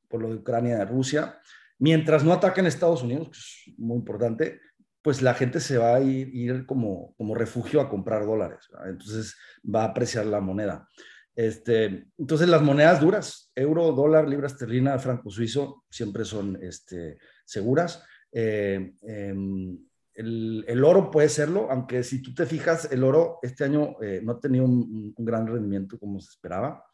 por 0.08 0.22
lo 0.22 0.30
de 0.30 0.36
Ucrania 0.36 0.82
y 0.82 0.86
Rusia. 0.86 1.40
Mientras 1.80 2.24
no 2.24 2.34
ataquen 2.34 2.66
Estados 2.66 3.04
Unidos, 3.04 3.30
que 3.30 3.72
es 3.72 3.80
muy 3.80 3.98
importante, 3.98 4.62
pues 5.04 5.22
la 5.22 5.34
gente 5.34 5.60
se 5.60 5.78
va 5.78 5.96
a 5.96 6.02
ir, 6.02 6.66
como, 6.66 7.14
como 7.18 7.36
refugio 7.36 7.82
a 7.82 7.90
comprar 7.90 8.26
dólares. 8.26 8.70
Entonces 8.86 9.36
va 9.64 9.84
a 9.84 9.88
apreciar 9.88 10.26
la 10.26 10.40
moneda. 10.40 10.88
Este, 11.36 12.08
entonces 12.18 12.48
las 12.48 12.62
monedas 12.62 13.02
duras, 13.02 13.52
euro, 13.56 13.92
dólar, 13.92 14.30
libra 14.30 14.48
esterlina, 14.48 14.98
franco 15.00 15.30
suizo, 15.30 15.84
siempre 15.90 16.24
son 16.24 16.58
este, 16.62 17.18
seguras. 17.44 18.04
Eh, 18.32 18.94
em, 19.02 19.78
el, 20.14 20.84
oro 20.84 21.12
puede 21.12 21.28
serlo, 21.28 21.70
aunque 21.70 22.04
si 22.04 22.22
tú 22.22 22.34
te 22.34 22.46
fijas, 22.46 22.90
el 22.92 23.04
oro 23.04 23.40
este 23.42 23.66
año 23.66 24.02
eh, 24.02 24.22
no 24.24 24.34
ha 24.34 24.40
tenido 24.40 24.64
un, 24.66 25.14
un, 25.18 25.26
gran 25.26 25.48
rendimiento 25.48 26.00
como 26.00 26.20
se 26.22 26.30
esperaba. 26.30 26.86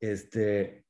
Este, 0.00 0.86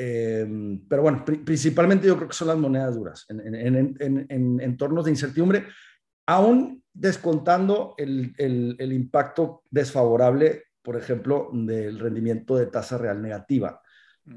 Em, 0.00 0.86
pero 0.86 1.02
bueno, 1.02 1.24
principalmente 1.24 2.06
yo 2.06 2.14
creo 2.14 2.28
que 2.28 2.34
son 2.34 2.46
las 2.46 2.56
monedas 2.56 2.94
duras 2.94 3.26
en, 3.28 3.96
en, 3.98 4.60
entornos 4.60 5.04
de 5.04 5.10
incertidumbre, 5.10 5.66
aún 6.24 6.84
descontando 6.92 7.96
el, 7.98 8.32
el, 8.38 8.92
impacto 8.92 9.64
desfavorable, 9.68 10.66
por 10.82 10.96
ejemplo, 10.96 11.50
del 11.52 11.98
rendimiento 11.98 12.54
de 12.54 12.66
tasa 12.66 12.96
real 12.96 13.20
negativa, 13.20 13.82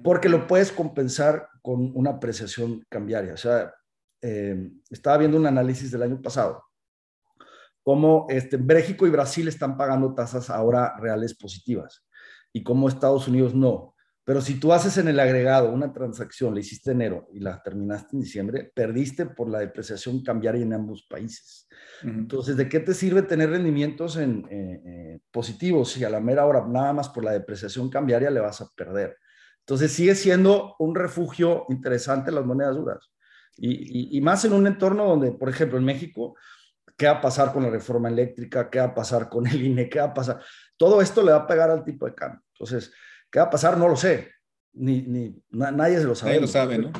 porque 0.03 0.29
lo 0.29 0.47
puedes 0.47 0.71
compensar 0.71 1.47
con 1.61 1.91
una 1.93 2.11
apreciación 2.11 2.83
cambiaria. 2.89 3.35
O 3.35 3.37
sea, 3.37 3.71
em, 4.19 4.81
estaba 4.89 5.19
viendo 5.19 5.37
un 5.37 5.45
análisis 5.45 5.91
del 5.91 6.01
año 6.01 6.19
pasado, 6.23 6.63
cómo 7.83 8.25
este, 8.29 8.57
México 8.57 9.05
y 9.05 9.11
Brasil 9.11 9.47
están 9.47 9.77
pagando 9.77 10.15
tasas 10.15 10.49
ahora 10.49 10.95
reales 10.99 11.35
positivas 11.35 12.03
y 12.51 12.63
cómo 12.63 12.89
Estados 12.89 13.27
Unidos 13.27 13.53
no 13.53 13.93
Pero 14.31 14.39
si 14.39 14.61
tú 14.61 14.71
haces 14.71 14.97
en 14.97 15.09
el 15.09 15.19
agregado 15.19 15.69
una 15.73 15.91
transacción, 15.91 16.53
la 16.53 16.61
hiciste 16.61 16.91
enero 16.91 17.27
y 17.33 17.41
la 17.41 17.61
terminaste 17.61 18.15
en 18.15 18.21
diciembre, 18.21 18.71
perdiste 18.73 19.25
por 19.25 19.49
la 19.49 19.59
depreciación 19.59 20.23
cambiaria 20.23 20.61
en 20.61 20.71
ambos 20.71 21.05
países. 21.09 21.67
Entonces, 22.01 22.55
¿de 22.55 22.69
qué 22.69 22.79
te 22.79 22.93
sirve 22.93 23.23
tener 23.23 23.49
rendimientos 23.49 24.15
en, 24.15 24.47
eh, 24.49 24.81
eh, 24.85 25.19
positivos 25.31 25.91
si 25.91 26.05
a 26.05 26.09
la 26.09 26.21
mera 26.21 26.45
hora 26.45 26.65
nada 26.65 26.93
más 26.93 27.09
por 27.09 27.25
la 27.25 27.33
depreciación 27.33 27.89
cambiaria 27.89 28.31
le 28.31 28.39
vas 28.39 28.61
a 28.61 28.69
perder? 28.73 29.17
Entonces, 29.59 29.91
sigue 29.91 30.15
siendo 30.15 30.77
un 30.79 30.95
refugio 30.95 31.65
interesante 31.67 32.31
las 32.31 32.45
monedas 32.45 32.77
duras. 32.77 33.11
Y, 33.57 34.17
y, 34.17 34.21
más 34.21 34.45
en 34.45 34.53
un 34.53 34.65
entorno 34.65 35.07
donde, 35.07 35.33
por 35.33 35.49
ejemplo, 35.49 35.77
en 35.77 35.83
México, 35.83 36.37
¿qué 36.95 37.07
va 37.07 37.15
a 37.17 37.21
pasar 37.21 37.51
con 37.51 37.63
la 37.63 37.69
reforma 37.69 38.07
eléctrica? 38.07 38.69
¿Qué 38.69 38.79
va 38.79 38.85
a 38.85 38.95
pasar 38.95 39.27
con 39.27 39.45
el 39.45 39.61
INE? 39.61 39.89
¿Qué 39.89 39.99
va 39.99 40.05
a 40.05 40.13
pasar? 40.13 40.41
Todo 40.77 41.01
esto 41.01 41.21
le 41.21 41.33
va 41.33 41.39
a 41.39 41.47
pegar 41.47 41.69
al 41.69 41.83
tipo 41.83 42.05
de 42.05 42.15
cambio. 42.15 42.41
Entonces, 42.53 42.93
¿qué 43.31 43.39
va 43.39 43.45
a 43.45 43.49
pasar? 43.49 43.77
No 43.77 43.87
lo 43.87 43.95
sé. 43.95 44.29
Ni, 44.73 45.01
ni 45.01 45.43
nadie 45.51 45.97
se 45.97 46.05
lo 46.05 46.15
sabe. 46.15 46.31
Nadie 46.31 46.41
lo 46.41 46.47
sabe, 46.47 46.77
¿no? 46.77 46.91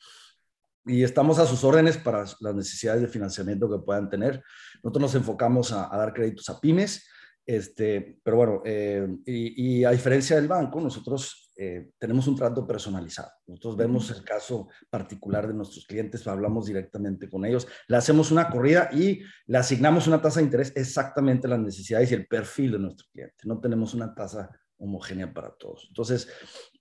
y 0.85 1.03
estamos 1.03 1.39
a 1.39 1.45
sus 1.45 1.63
órdenes 1.63 1.97
para 1.97 2.25
las 2.39 2.55
necesidades 2.55 3.01
de 3.01 3.07
financiamiento 3.07 3.69
que 3.69 3.83
puedan 3.83 4.09
tener. 4.09 4.43
Nosotros 4.83 5.01
nos 5.01 5.15
enfocamos 5.15 5.71
a, 5.71 5.89
dar 5.95 6.13
créditos 6.13 6.49
a 6.49 6.59
pymes, 6.59 7.07
este, 7.45 8.19
pero 8.23 8.37
bueno, 8.37 8.61
eh, 8.65 9.07
y, 9.25 9.83
a 9.83 9.91
diferencia 9.91 10.35
del 10.35 10.47
banco, 10.47 10.79
nosotros 10.79 11.51
eh, 11.55 11.91
tenemos 11.99 12.27
un 12.27 12.35
trato 12.35 12.65
personalizado. 12.65 13.29
Nosotros 13.45 13.77
vemos 13.77 14.09
el 14.09 14.23
caso 14.23 14.69
particular 14.89 15.47
de 15.47 15.53
nuestros 15.53 15.85
clientes, 15.85 16.25
hablamos 16.27 16.65
directamente 16.65 17.29
con 17.29 17.45
ellos, 17.45 17.67
le 17.87 17.97
hacemos 17.97 18.31
una 18.31 18.49
corrida 18.49 18.89
y 18.91 19.21
le 19.47 19.57
asignamos 19.57 20.07
una 20.07 20.21
tasa 20.21 20.39
de 20.39 20.45
interés 20.45 20.73
exactamente 20.75 21.47
las 21.47 21.59
necesidades 21.59 22.11
y 22.11 22.15
el 22.15 22.27
perfil 22.27 22.71
de 22.71 22.79
nuestro 22.79 23.07
cliente. 23.11 23.35
No 23.43 23.59
tenemos 23.59 23.93
una 23.93 24.15
tasa 24.15 24.49
homogénea 24.81 25.33
para 25.33 25.51
todos. 25.51 25.85
Entonces, 25.87 26.27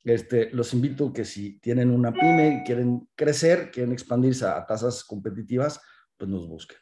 este, 0.04 0.50
los 0.52 0.72
invito 0.72 1.12
que 1.12 1.24
si 1.24 1.60
tienen 1.60 1.90
una 1.90 2.12
pyme 2.12 2.60
y 2.60 2.66
quieren 2.66 3.08
crecer, 3.14 3.70
quieren 3.70 3.92
expandirse 3.92 4.46
a 4.46 4.64
tasas 4.66 5.04
competitivas, 5.04 5.80
pues 6.16 6.30
nos 6.30 6.48
busquen. 6.48 6.78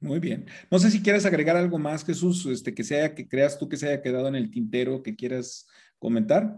Muy 0.00 0.20
bien. 0.20 0.46
No 0.70 0.78
sé 0.78 0.90
si 0.90 1.02
quieres 1.02 1.26
agregar 1.26 1.56
algo 1.56 1.78
más, 1.78 2.04
Jesús, 2.04 2.46
este, 2.46 2.74
que 2.74 2.84
sea 2.84 3.14
que 3.14 3.26
creas 3.26 3.58
tú 3.58 3.68
que 3.68 3.76
se 3.76 3.88
haya 3.88 4.02
quedado 4.02 4.28
en 4.28 4.34
el 4.36 4.50
tintero, 4.50 5.02
que 5.02 5.16
quieras 5.16 5.66
comentar. 5.98 6.56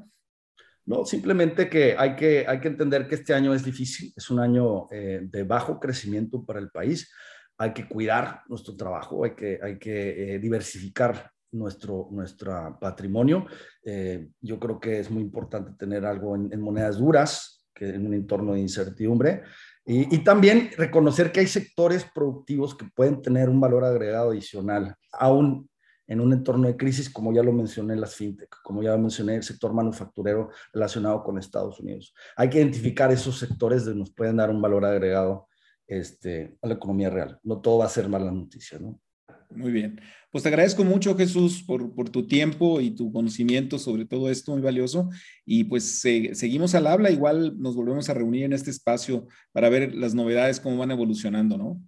No, 0.85 1.05
simplemente 1.05 1.69
que 1.69 1.97
hay 1.99 2.15
que, 2.17 2.45
hay 2.47 2.61
que 2.61 2.69
entender 2.69 3.09
que 3.09 3.17
este 3.17 3.35
año 3.35 3.55
es 3.55 3.65
difícil, 3.65 4.13
es 4.17 4.31
un 4.31 4.41
año 4.41 4.87
eh, 4.91 5.21
de 5.23 5.43
bajo 5.43 5.81
crecimiento 5.81 6.45
para 6.45 6.61
el 6.61 6.71
país. 6.71 7.11
Hay 7.59 7.73
que 7.73 7.89
cuidar 7.89 8.43
nuestro 8.49 8.77
trabajo, 8.77 9.25
hay 9.25 9.35
que, 9.35 9.59
hay 9.63 9.79
que 9.79 10.35
eh, 10.35 10.39
diversificar 10.39 11.33
nuestro, 11.59 12.09
nuestro 12.11 12.79
patrimonio. 12.81 13.47
Eh, 13.83 14.29
yo 14.41 14.59
creo 14.59 14.79
que 14.79 15.01
es 15.01 15.11
muy 15.11 15.23
importante 15.23 15.73
tener 15.79 16.05
algo 16.05 16.37
en, 16.37 16.61
monedas 16.61 16.99
duras, 16.99 17.67
que 17.75 17.89
en 17.89 18.07
un 18.07 18.15
entorno 18.15 18.55
de 18.55 18.61
incertidumbre, 18.61 19.43
y, 19.89 20.19
también 20.25 20.71
reconocer 20.77 21.31
que 21.31 21.39
hay 21.39 21.47
sectores 21.47 22.05
productivos 22.13 22.75
que 22.75 22.87
pueden 22.93 23.23
tener 23.23 23.49
un 23.49 23.61
valor 23.61 23.85
agregado 23.85 24.31
adicional, 24.31 24.97
aún 25.13 25.71
en 26.09 26.21
un 26.21 26.33
entorno 26.33 26.67
de 26.67 26.77
crisis, 26.77 27.09
como 27.09 27.33
ya 27.33 27.43
lo 27.43 27.53
mencioné 27.53 27.95
las 27.95 28.17
fintech, 28.17 28.63
como 28.65 28.83
ya 28.83 28.93
lo 28.93 28.99
mencioné 28.99 29.37
el 29.37 29.43
sector 29.45 29.73
manufacturero 29.73 30.51
relacionado 30.73 31.23
con 31.23 31.39
Estados 31.39 31.79
Unidos. 31.79 32.13
Hay 32.37 32.51
que 32.51 32.59
identificar 32.59 33.13
esos 33.13 33.39
sectores 33.39 33.85
que 33.85 33.95
nos 33.95 34.13
pueden 34.13 34.37
dar 34.37 34.51
un 34.51 34.61
valor 34.61 34.85
agregado 34.85 35.49
este, 35.87 36.59
a 36.63 36.67
la 36.67 36.75
economía 36.75 37.11
real. 37.11 37.39
No 37.45 37.61
todo 37.61 37.79
va 37.79 37.87
a 37.87 37.89
ser 37.89 38.09
mala 38.09 38.31
noticia, 38.33 38.79
¿no? 38.81 39.01
Muy 39.51 39.73
bien. 39.73 40.01
Pues 40.31 40.43
te 40.43 40.49
agradezco 40.49 40.85
mucho, 40.85 41.17
Jesús, 41.17 41.63
por, 41.63 41.95
por 41.95 42.11
tu 42.11 42.27
tiempo 42.27 42.81
y 42.81 42.91
tu 42.91 43.13
conocimiento 43.13 43.79
sobre 43.79 44.05
todo 44.05 44.31
esto, 44.31 44.53
muy 44.53 44.61
valioso. 44.61 45.09
Y 45.45 45.65
pues 45.65 46.01
seguimos 46.01 46.75
al 46.75 46.87
habla, 46.87 47.11
igual 47.11 47.55
nos 47.59 47.77
volvemos 47.77 48.09
a 48.09 48.15
reunir 48.15 48.45
en 48.45 48.53
este 48.53 48.71
espacio 48.71 49.27
para 49.53 49.69
ver 49.69 49.95
las 49.95 50.15
novedades, 50.15 50.61
cómo 50.61 50.79
van 50.79 50.91
evolucionando, 50.91 51.57
¿no? 51.57 51.81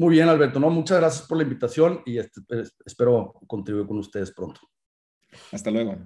Muy 0.00 0.12
bien, 0.12 0.28
Alberto, 0.28 0.60
¿no? 0.60 0.70
Muchas 0.70 1.00
gracias 1.00 1.26
por 1.26 1.38
la 1.38 1.42
invitación 1.42 2.02
y 2.06 2.18
este, 2.18 2.40
espero 2.86 3.34
contribuir 3.48 3.86
con 3.86 3.98
ustedes 3.98 4.30
pronto. 4.30 4.60
Hasta 5.50 5.70
luego. 5.72 5.96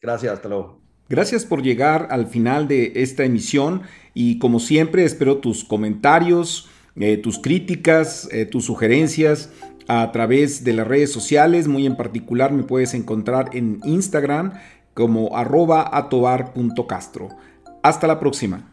Gracias, 0.00 0.32
hasta 0.32 0.48
luego. 0.48 0.80
Gracias 1.08 1.44
por 1.44 1.60
llegar 1.60 2.06
al 2.12 2.28
final 2.28 2.68
de 2.68 2.92
esta 2.94 3.24
emisión 3.24 3.82
y 4.14 4.38
como 4.38 4.60
siempre 4.60 5.04
espero 5.04 5.38
tus 5.38 5.64
comentarios, 5.64 6.68
eh, 6.96 7.16
tus 7.16 7.38
críticas, 7.38 8.28
eh, 8.32 8.46
tus 8.46 8.64
sugerencias 8.64 9.50
a 9.88 10.10
través 10.12 10.64
de 10.64 10.72
las 10.72 10.86
redes 10.86 11.12
sociales. 11.12 11.68
Muy 11.68 11.86
en 11.86 11.96
particular 11.96 12.52
me 12.52 12.62
puedes 12.62 12.94
encontrar 12.94 13.50
en 13.54 13.80
Instagram 13.84 14.52
como 14.94 15.36
arroba 15.36 15.96
atobar.castro. 15.96 17.28
Hasta 17.82 18.06
la 18.06 18.20
próxima. 18.20 18.69